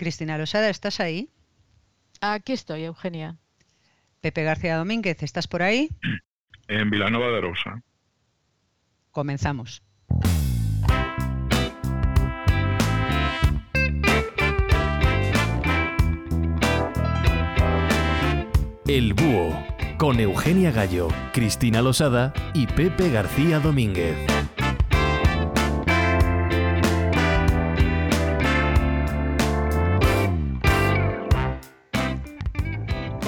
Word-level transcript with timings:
Cristina 0.00 0.38
Losada, 0.38 0.70
¿estás 0.70 0.98
ahí? 0.98 1.28
Aquí 2.22 2.54
estoy, 2.54 2.84
Eugenia. 2.84 3.36
Pepe 4.22 4.44
García 4.44 4.78
Domínguez, 4.78 5.22
¿estás 5.22 5.46
por 5.46 5.60
ahí? 5.60 5.90
En 6.68 6.88
Vilanova 6.88 7.26
de 7.26 7.42
Rosa. 7.42 7.82
Comenzamos. 9.10 9.82
El 18.86 19.12
Búho, 19.12 19.66
con 19.98 20.18
Eugenia 20.18 20.70
Gallo, 20.70 21.08
Cristina 21.34 21.82
Losada 21.82 22.32
y 22.54 22.66
Pepe 22.68 23.10
García 23.10 23.60
Domínguez. 23.60 24.16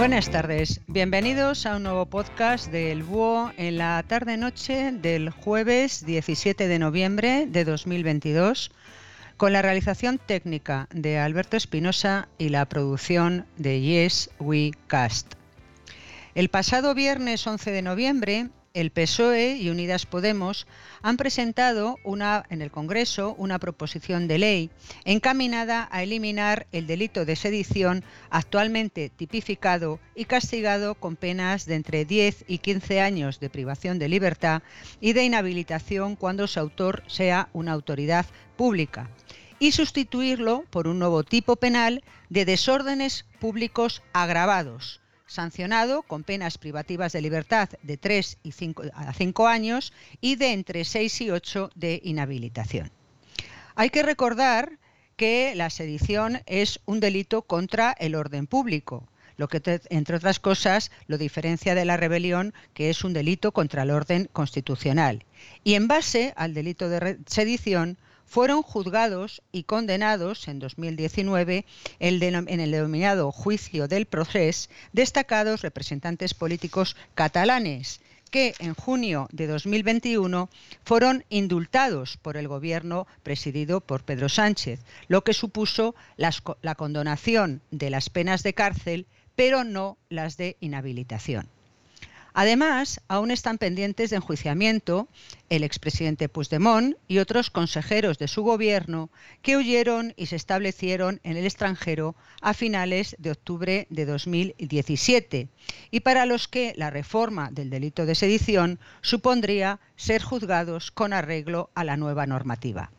Buenas 0.02 0.30
tardes, 0.30 0.80
bienvenidos 0.88 1.65
a 1.65 1.77
un 1.77 1.84
nuevo 1.84 2.06
podcast 2.06 2.73
del 2.73 3.05
Búho 3.05 3.52
en 3.56 3.79
la 3.79 4.02
tarde-noche 4.02 4.91
del 4.91 5.30
jueves 5.30 6.05
17 6.05 6.66
de 6.66 6.78
noviembre 6.80 7.47
de 7.47 7.65
2022, 7.65 8.73
con 9.37 9.52
la 9.52 9.62
realización 9.62 10.19
técnica 10.19 10.88
de 10.92 11.20
Alberto 11.20 11.56
Espinosa 11.56 12.27
y 12.37 12.48
la 12.48 12.69
producción 12.69 13.47
de 13.59 13.80
Yes 13.80 14.30
We 14.41 14.73
Cast. 14.88 15.34
El 16.34 16.48
pasado 16.48 16.97
viernes 16.97 17.47
11 17.47 17.70
de 17.70 17.83
noviembre, 17.83 18.48
el 18.75 18.91
PSOE 18.91 19.57
y 19.57 19.71
Unidas 19.71 20.07
Podemos 20.07 20.67
han 21.03 21.17
presentado 21.17 21.99
en 22.49 22.62
el 22.62 22.71
Congreso 22.71 23.35
una 23.39 23.59
proposición 23.59 24.29
de 24.29 24.39
ley 24.39 24.71
encaminada 25.05 25.89
a 25.91 26.03
eliminar 26.03 26.67
el 26.73 26.87
delito 26.87 27.25
de 27.25 27.37
sedición 27.37 28.05
actualmente 28.31 29.11
tipificado 29.11 30.01
y 30.15 30.25
castigado 30.25 30.95
con 30.95 31.17
penas 31.17 31.67
de 31.67 31.75
entre 31.75 32.05
10 32.05 32.45
y 32.48 32.59
15 32.59 33.00
años 33.00 33.41
de 33.41 33.50
privación 33.50 33.98
de 33.98 34.09
libertad 34.09 34.62
y 35.00 35.12
de 35.12 35.25
inhabilitación 35.25 36.17
cuando 36.17 36.47
su 36.47 36.61
autor 36.61 37.03
sea 37.06 37.48
una 37.53 37.73
autoridad 37.73 38.27
pública 38.56 39.11
y 39.59 39.73
sustituirlo 39.73 40.65
por 40.70 40.89
un 40.89 40.98
nuevo 40.98 41.23
tipo 41.23 41.56
penal 41.56 42.03
de 42.31 42.45
desórdenes 42.45 43.27
públicos 43.39 44.03
agravados 44.12 45.02
sancionado 45.33 46.02
con 46.02 46.22
penas 46.22 46.58
privativas 46.58 47.12
de 47.12 47.22
libertad 47.22 47.69
de 47.83 47.97
3 47.97 48.38
y 48.42 48.52
5, 48.52 48.83
a 48.94 49.12
5 49.12 49.48
años 49.48 49.92
y 50.20 50.36
de 50.36 50.52
entre 50.52 50.84
6 50.84 51.20
y 51.22 51.30
8 51.30 51.70
de 51.75 52.00
inhabilitación. 52.05 52.91
Hay 53.75 53.91
que 53.91 54.03
recordar 54.03 54.78
que 55.16 55.55
la 55.55 55.70
sedición 55.70 56.41
es 56.47 56.80
un 56.84 57.00
delito 57.00 57.42
contra 57.42 57.92
el 57.92 58.14
orden 58.14 58.47
público, 58.47 59.08
lo 59.36 59.48
que, 59.48 59.62
entre 59.91 60.16
otras 60.16 60.41
cosas, 60.41 60.91
lo 61.06 61.19
diferencia 61.19 61.75
de 61.75 61.84
la 61.84 61.97
rebelión, 61.97 62.55
que 62.75 62.91
es 62.91 63.03
un 63.05 63.12
delito 63.12 63.53
contra 63.53 63.83
el 63.83 63.91
orden 63.91 64.28
constitucional. 64.33 65.25
Y 65.64 65.75
en 65.75 65.88
base 65.88 66.33
al 66.36 66.55
delito 66.55 66.88
de 66.88 67.19
sedición, 67.27 67.98
fueron 68.27 68.62
juzgados 68.62 69.42
y 69.53 69.65
condenados 69.65 70.48
en 70.48 70.59
2019 70.59 71.65
en 71.98 72.61
el 72.61 72.70
denominado 72.70 73.33
juicio 73.33 73.89
del 73.89 74.06
proceso 74.06 74.70
destacados 74.92 75.62
representantes 75.62 76.34
políticos 76.34 76.97
catalanes 77.15 78.00
que 78.33 78.55
en 78.59 78.75
junio 78.75 79.28
de 79.31 79.47
2021 79.47 80.48
fueron 80.84 81.25
indultados 81.28 82.17
por 82.17 82.39
el 82.39 82.48
gobierno 82.48 83.06
presidido 83.23 83.83
por 83.83 84.05
Pedro 84.05 84.31
Sánchez, 84.31 84.81
lo 85.06 85.23
que 85.23 85.34
supuso 85.34 85.95
la 86.17 86.75
condonación 86.75 87.61
de 87.70 87.91
las 87.91 88.09
penas 88.09 88.43
de 88.43 88.55
cárcel, 88.55 89.06
pero 89.37 89.65
no 89.65 89.98
las 90.09 90.39
de 90.39 90.56
inhabilitación. 90.61 91.48
Además, 92.34 93.00
aún 93.08 93.30
están 93.30 93.58
pendientes 93.58 94.11
de 94.11 94.16
enjuiciamiento 94.16 95.09
el 95.50 95.65
expresidente 95.65 96.31
Puigdemont 96.31 96.97
y 97.06 97.19
otros 97.19 97.50
consejeros 97.50 98.19
de 98.19 98.28
su 98.28 98.43
gobierno 98.43 99.10
que 99.43 99.56
huyeron 99.56 100.15
y 100.16 100.26
se 100.26 100.37
establecieron 100.37 101.21
en 101.25 101.37
el 101.37 101.44
extranjero 101.44 102.16
a 102.41 102.54
finales 102.54 103.16
de 103.19 103.32
octubre 103.32 103.87
de 103.91 104.06
2017 104.06 105.48
y 105.91 106.00
para 106.00 106.25
los 106.25 106.48
que 106.48 106.72
la 106.76 106.88
reforma 106.88 107.50
del 107.50 107.69
delito 107.69 108.06
de 108.06 108.15
sedición 108.15 108.81
supondría 109.03 109.81
ser 109.97 110.22
juzgados 110.22 110.91
con 110.91 111.12
arreglo 111.12 111.71
a 111.75 111.84
la 111.84 111.98
nueva 111.98 112.26
normativa. 112.26 112.91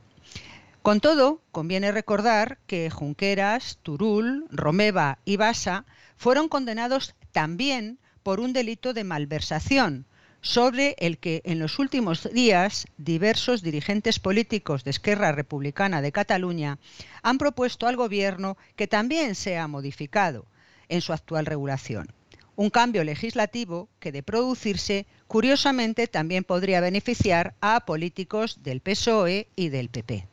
Con 0.83 0.99
todo, 0.99 1.41
conviene 1.51 1.91
recordar 1.91 2.59
que 2.67 2.89
Junqueras, 2.89 3.79
Turul, 3.83 4.45
Romeva 4.51 5.17
y 5.23 5.37
Basa 5.37 5.85
fueron 6.17 6.49
condenados 6.49 7.15
también 7.31 7.99
por 8.23 8.39
un 8.39 8.53
delito 8.53 8.93
de 8.93 9.03
malversación, 9.03 10.05
sobre 10.41 10.95
el 10.99 11.17
que 11.19 11.41
en 11.45 11.59
los 11.59 11.79
últimos 11.79 12.29
días 12.33 12.87
diversos 12.97 13.61
dirigentes 13.61 14.19
políticos 14.19 14.83
de 14.83 14.91
Esquerra 14.91 15.31
Republicana 15.31 16.01
de 16.01 16.11
Cataluña 16.11 16.79
han 17.21 17.37
propuesto 17.37 17.87
al 17.87 17.95
Gobierno 17.95 18.57
que 18.75 18.87
también 18.87 19.35
sea 19.35 19.67
modificado 19.67 20.45
en 20.89 20.99
su 20.99 21.13
actual 21.13 21.45
regulación. 21.45 22.11
Un 22.55 22.69
cambio 22.69 23.03
legislativo 23.05 23.87
que, 23.99 24.11
de 24.11 24.21
producirse, 24.21 25.07
curiosamente 25.27 26.07
también 26.07 26.43
podría 26.43 26.81
beneficiar 26.81 27.55
a 27.61 27.85
políticos 27.85 28.59
del 28.63 28.81
PSOE 28.81 29.47
y 29.55 29.69
del 29.69 29.89
PP. 29.89 30.27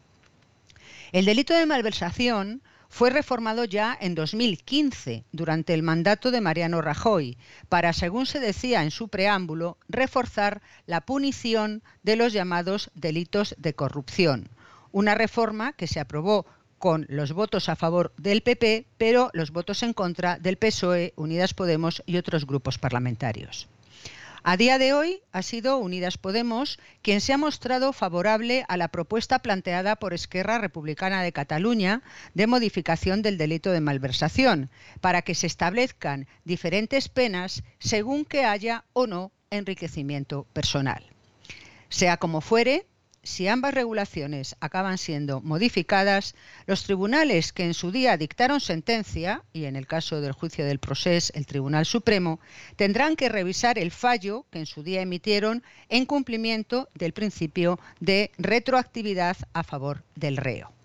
El 1.13 1.25
delito 1.25 1.55
de 1.55 1.67
malversación 1.67 2.63
fue 2.91 3.09
reformado 3.09 3.65
ya 3.65 3.97
en 3.99 4.15
2015 4.15 5.25
durante 5.33 5.73
el 5.73 5.83
mandato 5.83 6.31
de 6.31 6.41
Mariano 6.41 6.83
Rajoy 6.83 7.39
para, 7.69 7.93
según 7.93 8.27
se 8.27 8.41
decía 8.41 8.83
en 8.83 8.91
su 8.91 9.09
preámbulo, 9.09 9.79
reforzar 9.89 10.61
la 10.87 11.01
punición 11.01 11.83
de 12.03 12.17
los 12.17 12.33
llamados 12.33 12.91
delitos 12.95 13.55
de 13.59 13.75
corrupción. 13.75 14.51
Una 14.93 15.15
reforma 15.15 15.73
que 15.73 15.87
se 15.87 16.01
aprobó 16.01 16.45
con 16.79 17.07
los 17.09 17.33
votos 17.33 17.69
a 17.69 17.77
favor 17.77 18.13
del 18.17 18.43
PP, 18.43 18.87
pero 18.99 19.31
los 19.35 19.53
votos 19.53 19.83
en 19.83 19.93
contra 19.93 20.39
del 20.39 20.57
PSOE, 20.57 21.13
Unidas 21.15 21.55
Podemos 21.55 22.03
y 22.07 22.17
otros 22.17 22.47
grupos 22.47 22.79
parlamentarios. 22.79 23.69
A 24.43 24.57
día 24.57 24.79
de 24.79 24.95
hoy 24.95 25.21
ha 25.33 25.43
sido 25.43 25.77
Unidas 25.77 26.17
Podemos 26.17 26.79
quien 27.03 27.21
se 27.21 27.35
ha 27.35 27.39
mostrado 27.39 27.93
favorable 27.93 28.65
a 28.69 28.79
la 28.79 28.89
propuesta 28.89 29.41
planteada 29.41 29.97
por 29.97 30.15
Esquerra 30.15 30.59
Republicana 30.59 31.23
de 31.23 31.33
Cataluña 31.33 32.03
de 32.33 32.47
modificación 32.47 33.21
del 33.21 33.37
delito 33.37 33.71
de 33.71 33.83
malversación, 33.83 34.71
para 35.03 35.21
que 35.23 35.35
se 35.35 35.47
establezcan 35.47 36.27
diferentes 36.45 37.11
penas 37.11 37.63
según 37.79 38.25
que 38.25 38.45
haya 38.45 38.85
o 38.95 39.07
no 39.07 39.31
enriquecimiento 39.51 40.45
personal. 40.55 41.05
Sea 41.91 42.17
como 42.17 42.41
fuere, 42.41 42.87
si 43.31 43.47
ambas 43.49 43.73
regulaciones 43.73 44.57
acaban 44.61 44.99
siendo 44.99 45.41
modificadas, 45.41 46.35
los 46.67 46.83
tribunales 46.83 47.53
que 47.53 47.65
en 47.65 47.75
su 47.75 47.93
día 47.93 48.17
dictaron 48.17 48.61
sentencia, 48.61 49.45
y 49.53 49.65
en 49.65 49.77
el 49.77 49.87
caso 49.87 50.21
del 50.21 50.33
juicio 50.33 50.67
del 50.67 50.81
proceso 50.81 51.33
el 51.35 51.47
Tribunal 51.47 51.87
Supremo, 51.87 52.41
tendrán 52.77 53.17
que 53.17 53.29
revisar 53.29 53.79
el 53.79 53.93
fallo 53.93 54.47
que 54.51 54.59
en 54.59 54.67
su 54.67 54.83
día 54.83 55.01
emitieron 55.01 55.63
en 55.89 56.07
cumplimiento 56.07 56.89
del 56.95 57.13
principio 57.13 57.79
de 58.01 58.33
retroactividad 58.37 59.37
a 59.53 59.63
favor 59.63 60.03
del 60.17 60.37
reo. 60.37 60.80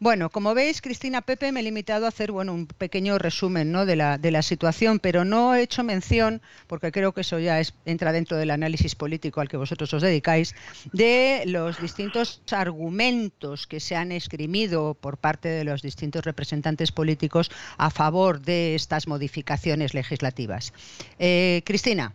Bueno, 0.00 0.30
como 0.30 0.54
veis, 0.54 0.80
Cristina 0.80 1.22
Pepe, 1.22 1.50
me 1.50 1.58
he 1.58 1.62
limitado 1.64 2.06
a 2.06 2.10
hacer 2.10 2.30
bueno, 2.30 2.54
un 2.54 2.66
pequeño 2.66 3.18
resumen 3.18 3.72
¿no? 3.72 3.84
de, 3.84 3.96
la, 3.96 4.16
de 4.16 4.30
la 4.30 4.42
situación, 4.42 5.00
pero 5.00 5.24
no 5.24 5.56
he 5.56 5.62
hecho 5.62 5.82
mención, 5.82 6.40
porque 6.68 6.92
creo 6.92 7.12
que 7.12 7.22
eso 7.22 7.40
ya 7.40 7.58
es, 7.58 7.74
entra 7.84 8.12
dentro 8.12 8.36
del 8.36 8.52
análisis 8.52 8.94
político 8.94 9.40
al 9.40 9.48
que 9.48 9.56
vosotros 9.56 9.92
os 9.92 10.02
dedicáis, 10.02 10.54
de 10.92 11.42
los 11.46 11.80
distintos 11.80 12.42
argumentos 12.52 13.66
que 13.66 13.80
se 13.80 13.96
han 13.96 14.12
esgrimido 14.12 14.94
por 14.94 15.16
parte 15.16 15.48
de 15.48 15.64
los 15.64 15.82
distintos 15.82 16.24
representantes 16.24 16.92
políticos 16.92 17.50
a 17.76 17.90
favor 17.90 18.40
de 18.40 18.76
estas 18.76 19.08
modificaciones 19.08 19.94
legislativas. 19.94 20.72
Eh, 21.18 21.62
Cristina. 21.64 22.14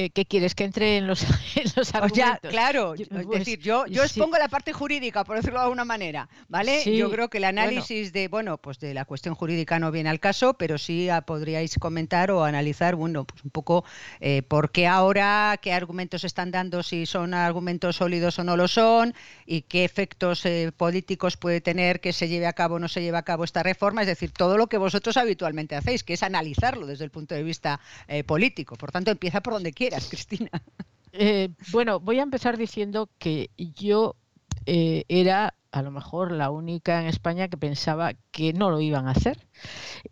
Eh, 0.00 0.10
¿qué 0.10 0.26
quieres 0.26 0.54
que 0.54 0.62
entre 0.62 0.98
en 0.98 1.08
los, 1.08 1.26
los 1.76 1.92
argumentos? 1.92 2.50
claro, 2.50 2.94
es 2.94 3.08
pues, 3.08 3.40
decir, 3.40 3.58
yo, 3.58 3.84
yo 3.88 4.04
expongo 4.04 4.38
la 4.38 4.46
parte 4.46 4.72
jurídica, 4.72 5.24
por 5.24 5.34
decirlo 5.34 5.58
de 5.58 5.64
alguna 5.64 5.84
manera, 5.84 6.28
¿vale? 6.46 6.96
yo 6.96 7.10
creo 7.10 7.28
que 7.28 7.38
el 7.38 7.44
análisis 7.44 8.12
de, 8.12 8.28
bueno, 8.28 8.58
pues 8.58 8.78
de 8.78 8.94
la 8.94 9.04
cuestión 9.04 9.34
jurídica 9.34 9.80
no 9.80 9.90
viene 9.90 10.08
al 10.08 10.20
caso, 10.20 10.54
pero 10.54 10.78
sí 10.78 11.08
podríais 11.26 11.76
comentar 11.80 12.30
o 12.30 12.44
analizar, 12.44 12.94
bueno, 12.94 13.24
pues 13.24 13.42
un 13.42 13.50
poco 13.50 13.84
eh, 14.20 14.42
por 14.42 14.70
qué 14.70 14.86
ahora, 14.86 15.58
qué 15.60 15.72
argumentos 15.72 16.22
están 16.22 16.52
dando, 16.52 16.84
si 16.84 17.04
son 17.04 17.34
argumentos 17.34 17.96
sólidos 17.96 18.38
o 18.38 18.44
no 18.44 18.56
lo 18.56 18.68
son, 18.68 19.14
y 19.46 19.62
qué 19.62 19.82
efectos 19.82 20.46
eh, 20.46 20.70
políticos 20.76 21.36
puede 21.36 21.60
tener 21.60 21.98
que 21.98 22.12
se 22.12 22.28
lleve 22.28 22.46
a 22.46 22.52
cabo 22.52 22.76
o 22.76 22.78
no 22.78 22.86
se 22.86 23.02
lleve 23.02 23.18
a 23.18 23.22
cabo 23.22 23.42
esta 23.42 23.64
reforma, 23.64 24.02
es 24.02 24.06
decir, 24.06 24.30
todo 24.30 24.56
lo 24.58 24.68
que 24.68 24.78
vosotros 24.78 25.16
habitualmente 25.16 25.74
hacéis, 25.74 26.04
que 26.04 26.12
es 26.12 26.22
analizarlo 26.22 26.86
desde 26.86 27.02
el 27.02 27.10
punto 27.10 27.34
de 27.34 27.42
vista 27.42 27.80
político. 28.26 28.76
Por 28.76 28.92
tanto, 28.92 29.10
empieza 29.10 29.40
por 29.40 29.54
donde 29.54 29.72
quieras, 29.72 29.87
Cristina. 29.96 30.50
Eh, 31.12 31.48
bueno, 31.72 32.00
voy 32.00 32.18
a 32.20 32.22
empezar 32.22 32.56
diciendo 32.56 33.08
que 33.18 33.50
yo 33.56 34.14
eh, 34.66 35.04
era 35.08 35.54
a 35.70 35.82
lo 35.82 35.90
mejor 35.90 36.32
la 36.32 36.50
única 36.50 37.00
en 37.00 37.08
España 37.08 37.48
que 37.48 37.56
pensaba 37.56 38.12
que 38.30 38.52
no 38.52 38.70
lo 38.70 38.80
iban 38.80 39.08
a 39.08 39.12
hacer. 39.12 39.46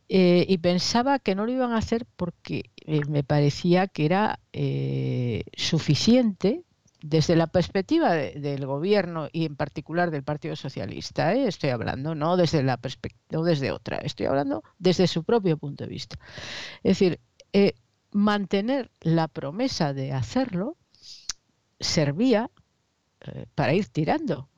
Eh, 0.09 0.45
y 0.49 0.59
pensaba 0.59 1.19
que 1.19 1.35
no 1.35 1.47
lo 1.47 1.53
iban 1.53 1.73
a 1.73 1.79
hacer 1.79 2.07
porque 2.17 2.71
me 3.09 3.23
parecía 3.25 3.87
que 3.87 4.07
era 4.07 4.41
suficiente 5.57 6.65
desde 7.03 7.37
la 7.37 7.47
perspectiva 7.47 8.15
del 8.15 8.67
gobierno 8.67 9.29
y 9.33 9.45
en 9.45 9.55
particular 9.55 10.11
del 10.11 10.25
Partido 10.25 10.57
Socialista, 10.57 11.35
estoy 11.35 11.71
hablando, 11.71 12.15
no 12.15 12.37
desde 12.37 12.63
la 12.63 12.79
perspectiva, 12.79 13.43
desde 13.45 13.71
otra, 13.71 13.99
estoy 13.99 14.27
hablando 14.27 14.65
desde 14.79 15.07
su 15.07 15.23
propio 15.23 15.57
punto 15.57 15.85
de 15.85 15.91
vista. 15.91 16.17
Es 16.83 16.99
decir, 16.99 17.21
mantener 18.13 18.91
la 19.01 19.29
promesa 19.29 19.93
de 19.93 20.13
hacerlo 20.13 20.77
servía 21.81 22.51
para 23.55 23.75
ir 23.75 23.89
tirando, 23.89 24.49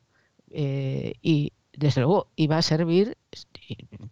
eh, 0.50 1.14
y 1.22 1.52
desde 1.72 2.00
luego 2.00 2.28
iba 2.36 2.58
a 2.58 2.62
servir 2.62 3.16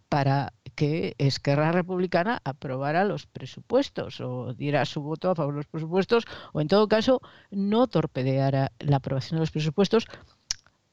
para 0.08 0.52
que 0.74 1.14
Esquerra 1.18 1.72
Republicana 1.72 2.40
aprobara 2.44 3.04
los 3.04 3.26
presupuestos 3.26 4.20
o 4.20 4.54
diera 4.54 4.84
su 4.84 5.00
voto 5.00 5.30
a 5.30 5.34
favor 5.34 5.54
de 5.54 5.58
los 5.58 5.66
presupuestos 5.66 6.24
o 6.52 6.60
en 6.60 6.68
todo 6.68 6.86
caso 6.86 7.20
no 7.50 7.86
torpedeara 7.86 8.72
la 8.78 8.96
aprobación 8.96 9.36
de 9.36 9.40
los 9.40 9.50
presupuestos 9.50 10.06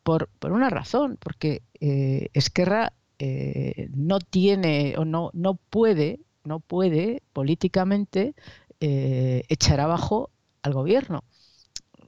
por, 0.03 0.29
una 0.41 0.69
razón, 0.69 1.17
porque 1.19 1.63
eh, 1.79 2.29
Esquerra 2.33 2.93
eh, 3.19 3.89
no 3.93 4.19
tiene 4.19 4.95
o 4.97 5.05
no, 5.05 5.29
no 5.33 5.55
puede, 5.55 6.19
no 6.43 6.59
puede 6.59 7.23
políticamente 7.33 8.35
echar 8.79 9.79
abajo 9.79 10.29
al 10.61 10.73
gobierno 10.73 11.23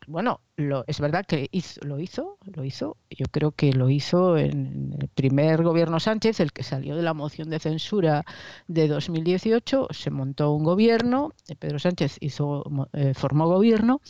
bueno, 0.07 0.41
lo, 0.55 0.83
es 0.87 0.99
verdad 0.99 1.25
que 1.25 1.49
lo 1.81 1.99
hizo, 1.99 2.37
lo 2.55 2.63
hizo. 2.63 2.97
Yo 3.09 3.25
creo 3.31 3.51
que 3.51 3.73
lo 3.73 3.89
hizo 3.89 4.37
en 4.37 4.95
el 4.99 5.07
primer 5.09 5.63
gobierno 5.63 5.99
Sánchez, 5.99 6.39
el 6.39 6.53
que 6.53 6.63
salió 6.63 6.95
de 6.95 7.01
la 7.01 7.13
moción 7.13 7.49
de 7.49 7.59
censura 7.59 8.23
de 8.67 8.87
2018, 8.87 9.87
se 9.91 10.11
montó 10.11 10.51
un 10.51 10.63
gobierno, 10.63 11.33
eh, 11.47 11.55
Pedro 11.55 11.79
Sánchez 11.79 12.17
hizo, 12.21 12.63
eh, 12.93 13.13
formó 13.13 13.47
gobierno 13.47 14.01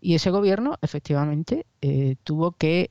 y 0.00 0.14
ese 0.14 0.30
gobierno 0.30 0.78
efectivamente 0.82 1.66
eh, 1.82 2.16
tuvo 2.24 2.52
que, 2.52 2.90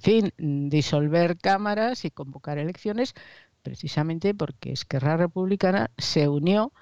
fin, 0.00 0.32
disolver 0.70 1.36
cámaras 1.38 2.04
y 2.04 2.10
convocar 2.10 2.58
elecciones 2.58 3.14
precisamente 3.62 4.34
porque 4.34 4.72
Esquerra 4.72 5.16
Republicana 5.16 5.90
se 5.96 6.28
unió, 6.28 6.72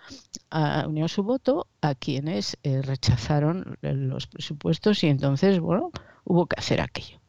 a, 0.50 0.86
unió 0.88 1.08
su 1.08 1.22
voto 1.22 1.66
a 1.80 1.94
quienes 1.94 2.56
eh, 2.62 2.82
rechazaron 2.82 3.78
los 3.82 4.26
presupuestos 4.26 5.04
y 5.04 5.08
entonces, 5.08 5.60
bueno, 5.60 5.90
hubo 6.24 6.46
que 6.46 6.56
hacer 6.58 6.80
aquello. 6.80 7.20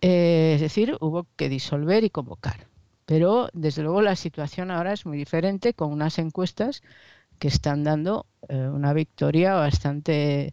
Eh, 0.00 0.52
es 0.54 0.60
decir, 0.60 0.96
hubo 1.00 1.26
que 1.36 1.48
disolver 1.48 2.04
y 2.04 2.10
convocar. 2.10 2.66
Pero 3.06 3.48
desde 3.52 3.82
luego 3.82 4.02
la 4.02 4.16
situación 4.16 4.70
ahora 4.70 4.92
es 4.92 5.04
muy 5.04 5.18
diferente 5.18 5.74
con 5.74 5.92
unas 5.92 6.18
encuestas 6.18 6.82
que 7.38 7.48
están 7.48 7.84
dando 7.84 8.26
eh, 8.48 8.68
una 8.68 8.92
victoria 8.92 9.54
bastante 9.54 10.52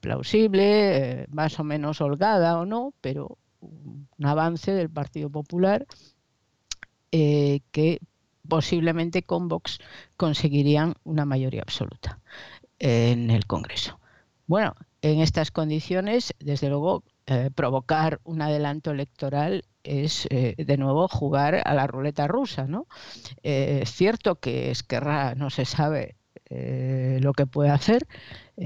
plausible, 0.00 1.26
más 1.30 1.58
o 1.58 1.64
menos 1.64 2.00
holgada 2.00 2.58
o 2.58 2.66
no, 2.66 2.94
pero 3.00 3.38
un 3.60 4.06
avance 4.22 4.72
del 4.72 4.90
Partido 4.90 5.30
Popular 5.30 5.86
eh, 7.12 7.60
que 7.70 8.00
posiblemente 8.46 9.22
con 9.22 9.48
Vox 9.48 9.78
conseguirían 10.16 10.94
una 11.04 11.24
mayoría 11.24 11.62
absoluta 11.62 12.18
en 12.78 13.30
el 13.30 13.46
Congreso. 13.46 13.98
Bueno, 14.46 14.74
en 15.02 15.20
estas 15.20 15.50
condiciones, 15.50 16.34
desde 16.38 16.68
luego, 16.68 17.02
eh, 17.26 17.50
provocar 17.54 18.20
un 18.24 18.40
adelanto 18.40 18.90
electoral 18.90 19.64
es 19.84 20.26
eh, 20.30 20.54
de 20.56 20.76
nuevo 20.76 21.08
jugar 21.08 21.62
a 21.64 21.74
la 21.74 21.86
ruleta 21.86 22.26
rusa, 22.26 22.66
¿no? 22.66 22.86
es 23.42 23.90
cierto 23.92 24.36
que 24.36 24.70
Esquerra 24.70 25.34
no 25.34 25.50
se 25.50 25.64
sabe 25.64 26.16
lo 26.50 27.34
que 27.34 27.46
puede 27.46 27.68
hacer, 27.68 28.06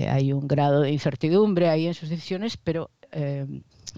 hay 0.08 0.32
un 0.32 0.46
grado 0.46 0.82
de 0.82 0.92
incertidumbre 0.92 1.68
ahí 1.68 1.88
en 1.88 1.94
sus 1.94 2.08
decisiones, 2.08 2.56
pero 2.56 2.90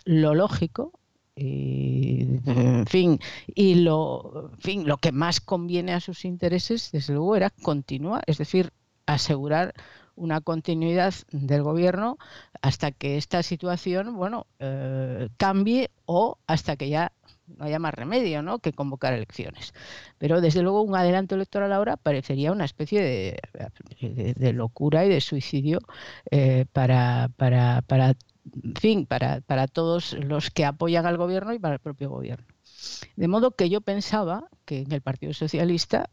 lo 0.06 0.34
lógico 0.34 0.92
y, 1.36 2.40
en 2.46 2.86
fin, 2.86 3.18
y 3.46 3.76
lo, 3.76 4.50
fin, 4.58 4.86
lo 4.86 4.98
que 4.98 5.12
más 5.12 5.40
conviene 5.40 5.92
a 5.92 6.00
sus 6.00 6.24
intereses, 6.24 6.90
desde 6.92 7.14
luego, 7.14 7.36
era 7.36 7.50
continuar, 7.50 8.22
es 8.26 8.38
decir, 8.38 8.72
asegurar 9.06 9.74
una 10.16 10.40
continuidad 10.40 11.12
del 11.32 11.62
gobierno 11.62 12.18
hasta 12.62 12.92
que 12.92 13.16
esta 13.16 13.42
situación, 13.42 14.14
bueno, 14.16 14.46
eh, 14.60 15.28
cambie 15.36 15.90
o 16.06 16.38
hasta 16.46 16.76
que 16.76 16.88
ya 16.88 17.12
no 17.46 17.64
haya 17.64 17.78
más 17.78 17.94
remedio 17.94 18.42
¿no? 18.42 18.58
que 18.58 18.72
convocar 18.72 19.12
elecciones. 19.12 19.74
Pero 20.18 20.40
desde 20.40 20.62
luego 20.62 20.82
un 20.82 20.96
adelanto 20.96 21.34
electoral 21.34 21.72
ahora 21.72 21.96
parecería 21.96 22.52
una 22.52 22.64
especie 22.64 23.02
de, 23.02 24.52
locura 24.52 25.04
y 25.04 25.08
de 25.08 25.20
suicidio 25.20 25.80
eh, 26.30 26.64
para, 26.72 27.30
para, 27.36 27.82
para 27.82 28.14
en 28.62 28.74
fin, 28.74 29.06
para, 29.06 29.40
todos 29.68 30.12
los 30.12 30.50
que 30.50 30.64
apoyan 30.64 31.06
al 31.06 31.16
gobierno 31.16 31.52
y 31.54 31.58
para 31.58 31.74
el 31.74 31.80
propio 31.80 32.10
gobierno. 32.10 32.46
De 33.16 33.28
modo 33.28 33.52
que 33.52 33.70
yo 33.70 33.80
pensaba 33.80 34.48
que 34.64 34.80
en 34.80 34.92
el 34.92 35.00
Partido 35.00 35.32
Socialista, 35.32 36.10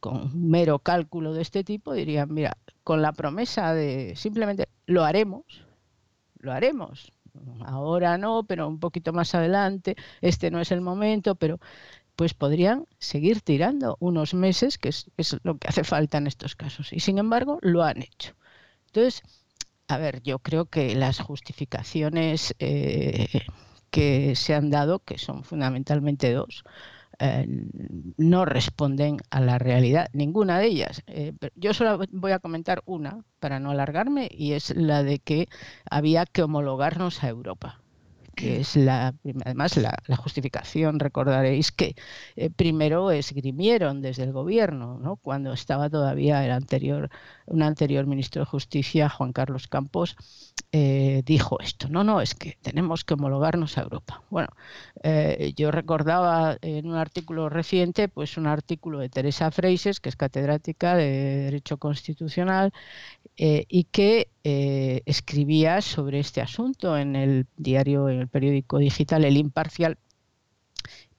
con 0.00 0.16
un 0.16 0.50
mero 0.50 0.78
cálculo 0.78 1.32
de 1.32 1.42
este 1.42 1.64
tipo, 1.64 1.92
dirían, 1.92 2.32
mira, 2.32 2.56
con 2.84 3.02
la 3.02 3.12
promesa 3.12 3.74
de 3.74 4.14
simplemente 4.16 4.68
lo 4.86 5.04
haremos, 5.04 5.44
lo 6.38 6.52
haremos. 6.52 7.12
Ahora 7.64 8.16
no, 8.16 8.44
pero 8.44 8.68
un 8.68 8.78
poquito 8.78 9.12
más 9.12 9.34
adelante, 9.34 9.96
este 10.20 10.50
no 10.50 10.60
es 10.60 10.70
el 10.70 10.80
momento, 10.80 11.34
pero 11.34 11.58
pues 12.14 12.32
podrían 12.32 12.86
seguir 12.98 13.40
tirando 13.40 13.96
unos 13.98 14.34
meses, 14.34 14.78
que 14.78 14.90
es, 14.90 15.10
es 15.16 15.36
lo 15.42 15.58
que 15.58 15.66
hace 15.66 15.82
falta 15.82 16.18
en 16.18 16.28
estos 16.28 16.54
casos. 16.54 16.92
Y 16.92 17.00
sin 17.00 17.18
embargo, 17.18 17.58
lo 17.60 17.82
han 17.82 18.02
hecho. 18.02 18.34
Entonces, 18.86 19.22
a 19.88 19.98
ver, 19.98 20.22
yo 20.22 20.38
creo 20.38 20.66
que 20.66 20.94
las 20.94 21.20
justificaciones 21.20 22.54
eh, 22.58 23.26
que 23.90 24.34
se 24.36 24.54
han 24.54 24.70
dado, 24.70 25.00
que 25.00 25.18
son 25.18 25.44
fundamentalmente 25.44 26.32
dos, 26.32 26.64
eh, 27.20 27.46
no 28.16 28.44
responden 28.44 29.18
a 29.30 29.40
la 29.40 29.58
realidad, 29.58 30.08
ninguna 30.12 30.58
de 30.58 30.66
ellas. 30.66 31.02
Eh, 31.06 31.32
yo 31.54 31.74
solo 31.74 32.00
voy 32.10 32.32
a 32.32 32.40
comentar 32.40 32.82
una 32.86 33.24
para 33.40 33.60
no 33.60 33.70
alargarme 33.70 34.28
y 34.32 34.52
es 34.52 34.74
la 34.74 35.02
de 35.02 35.18
que 35.20 35.48
había 35.90 36.26
que 36.26 36.42
homologarnos 36.42 37.22
a 37.22 37.28
Europa 37.28 37.83
que 38.34 38.60
es 38.60 38.76
la, 38.76 39.14
además 39.44 39.76
la, 39.76 40.16
justificación, 40.16 40.98
recordaréis 40.98 41.72
que 41.72 41.94
eh, 42.36 42.50
primero 42.50 43.10
esgrimieron 43.10 44.02
desde 44.02 44.24
el 44.24 44.32
gobierno, 44.32 44.98
¿no? 44.98 45.16
cuando 45.16 45.52
estaba 45.52 45.90
todavía 45.90 46.44
el 46.44 46.52
anterior, 46.52 47.10
un 47.46 47.62
anterior 47.62 48.06
ministro 48.06 48.42
de 48.42 48.46
Justicia, 48.46 49.08
Juan 49.08 49.32
Carlos 49.32 49.68
Campos, 49.68 50.16
eh, 50.72 51.22
dijo 51.24 51.60
esto, 51.60 51.88
no, 51.88 52.02
no, 52.02 52.20
es 52.20 52.34
que 52.34 52.58
tenemos 52.62 53.04
que 53.04 53.14
homologarnos 53.14 53.78
a 53.78 53.82
Europa. 53.82 54.22
Bueno, 54.30 54.48
eh, 55.02 55.52
yo 55.56 55.70
recordaba 55.70 56.56
en 56.62 56.86
un 56.86 56.96
artículo 56.96 57.48
reciente, 57.48 58.08
pues 58.08 58.36
un 58.36 58.46
artículo 58.46 58.98
de 58.98 59.08
Teresa 59.08 59.50
Freises, 59.50 60.00
que 60.00 60.08
es 60.08 60.16
catedrática 60.16 60.96
de 60.96 61.44
Derecho 61.44 61.78
Constitucional, 61.78 62.72
y 63.36 63.84
que 63.84 64.28
escribía 65.06 65.80
sobre 65.80 66.20
este 66.20 66.40
asunto 66.40 66.96
en 66.96 67.16
el 67.16 67.46
diario, 67.56 68.08
en 68.08 68.20
el 68.20 68.28
periódico 68.28 68.78
digital 68.78 69.24
El 69.24 69.36
Imparcial, 69.36 69.98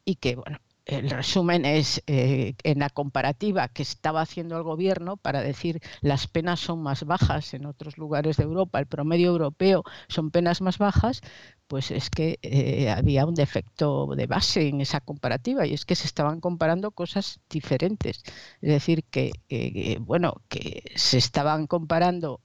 y 0.05 0.15
que, 0.15 0.35
bueno, 0.35 0.59
el 0.85 1.09
resumen 1.09 1.65
es 1.65 2.03
eh, 2.07 2.55
en 2.63 2.79
la 2.79 2.89
comparativa 2.89 3.67
que 3.67 3.81
estaba 3.81 4.21
haciendo 4.21 4.57
el 4.57 4.63
gobierno 4.63 5.17
para 5.17 5.41
decir 5.41 5.81
las 6.01 6.27
penas 6.27 6.59
son 6.59 6.81
más 6.81 7.05
bajas 7.05 7.53
en 7.53 7.65
otros 7.65 7.97
lugares 7.97 8.37
de 8.37 8.43
Europa, 8.43 8.79
el 8.79 8.85
promedio 8.85 9.29
europeo 9.29 9.83
son 10.07 10.31
penas 10.31 10.61
más 10.61 10.77
bajas, 10.77 11.21
pues 11.67 11.91
es 11.91 12.09
que 12.09 12.39
eh, 12.43 12.89
había 12.91 13.25
un 13.25 13.33
defecto 13.35 14.13
de 14.15 14.27
base 14.27 14.67
en 14.67 14.81
esa 14.81 15.01
comparativa 15.01 15.65
y 15.65 15.73
es 15.73 15.85
que 15.85 15.95
se 15.95 16.07
estaban 16.07 16.39
comparando 16.39 16.91
cosas 16.91 17.39
diferentes. 17.49 18.23
Es 18.61 18.69
decir, 18.69 19.03
que, 19.05 19.31
bueno, 20.01 20.41
que 20.49 20.83
se 20.95 21.17
estaban 21.17 21.67
comparando 21.67 22.41